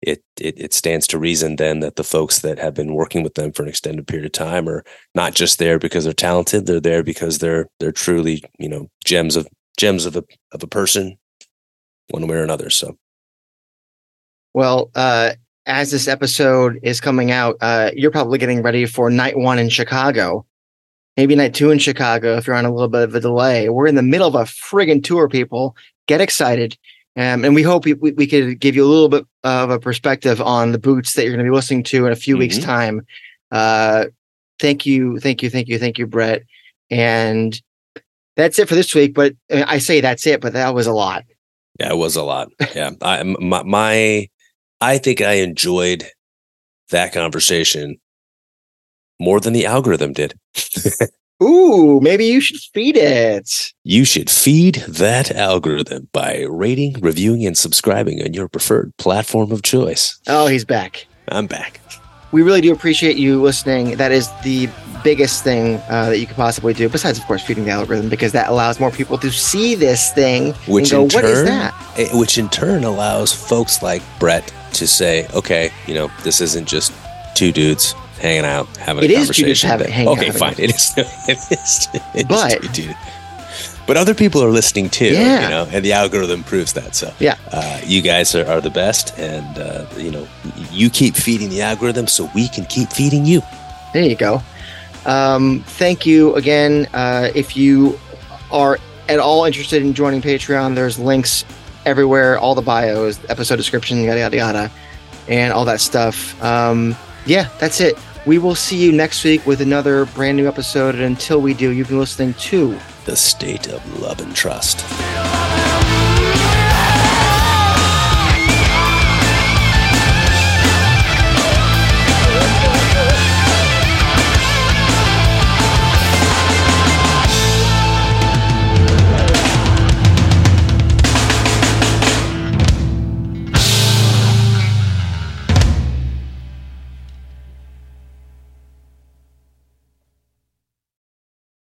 [0.05, 3.33] it, it, it stands to reason then that the folks that have been working with
[3.33, 4.83] them for an extended period of time are
[5.15, 6.67] not just there because they're talented.
[6.67, 10.67] They're there because they're, they're truly, you know, gems of gems of a of a
[10.67, 11.17] person,
[12.09, 12.69] one way or another.
[12.69, 12.97] So,
[14.53, 15.33] well, uh,
[15.65, 19.69] as this episode is coming out, uh, you're probably getting ready for night one in
[19.69, 20.45] Chicago,
[21.17, 23.69] maybe night two in Chicago if you're on a little bit of a delay.
[23.69, 25.75] We're in the middle of a friggin' tour, people.
[26.07, 26.77] Get excited.
[27.17, 30.41] Um, and we hope we, we could give you a little bit of a perspective
[30.41, 32.39] on the boots that you're going to be listening to in a few mm-hmm.
[32.39, 33.05] weeks' time.
[33.51, 34.05] Uh,
[34.59, 36.43] thank you, thank you, thank you, thank you, Brett.
[36.89, 37.59] And
[38.35, 39.13] that's it for this week.
[39.13, 41.23] But I say that's it, but that was a lot.
[41.79, 42.49] Yeah, it was a lot.
[42.73, 44.29] Yeah, I my, my
[44.81, 46.05] I think I enjoyed
[46.89, 47.97] that conversation
[49.19, 50.37] more than the algorithm did.
[51.43, 53.73] Ooh, maybe you should feed it.
[53.83, 59.61] You should feed that algorithm by rating, reviewing, and subscribing on your preferred platform of
[59.61, 60.17] choice.
[60.27, 61.07] Oh, he's back.
[61.27, 61.81] I'm back.
[62.31, 63.97] We really do appreciate you listening.
[63.97, 64.69] That is the
[65.03, 68.31] biggest thing uh, that you could possibly do, besides, of course, feeding the algorithm, because
[68.31, 71.93] that allows more people to see this thing which go, in turn, "What is that?"
[71.97, 76.67] Eh, which in turn allows folks like Brett to say, "Okay, you know, this isn't
[76.67, 76.91] just
[77.35, 80.29] two dudes hanging out having it a conversation." It is dudes having, hanging okay, out.
[80.29, 80.55] Okay, fine.
[80.57, 80.93] It is.
[80.97, 81.87] It is.
[82.13, 82.95] It but is
[83.87, 85.43] but other people are listening too, yeah.
[85.43, 86.95] you know, and the algorithm proves that.
[86.95, 90.27] So, yeah, uh, you guys are, are the best, and uh, you know,
[90.71, 93.41] you keep feeding the algorithm so we can keep feeding you.
[93.93, 94.41] There you go.
[95.05, 96.87] Um, thank you again.
[96.93, 97.99] Uh, if you
[98.51, 101.45] are at all interested in joining Patreon, there's links
[101.85, 104.71] everywhere, all the bios, episode description, yada yada yada,
[105.27, 106.41] and all that stuff.
[106.43, 107.97] Um, yeah, that's it.
[108.25, 110.95] We will see you next week with another brand new episode.
[110.95, 114.83] And until we do, you've been listening to The State of Love and Trust.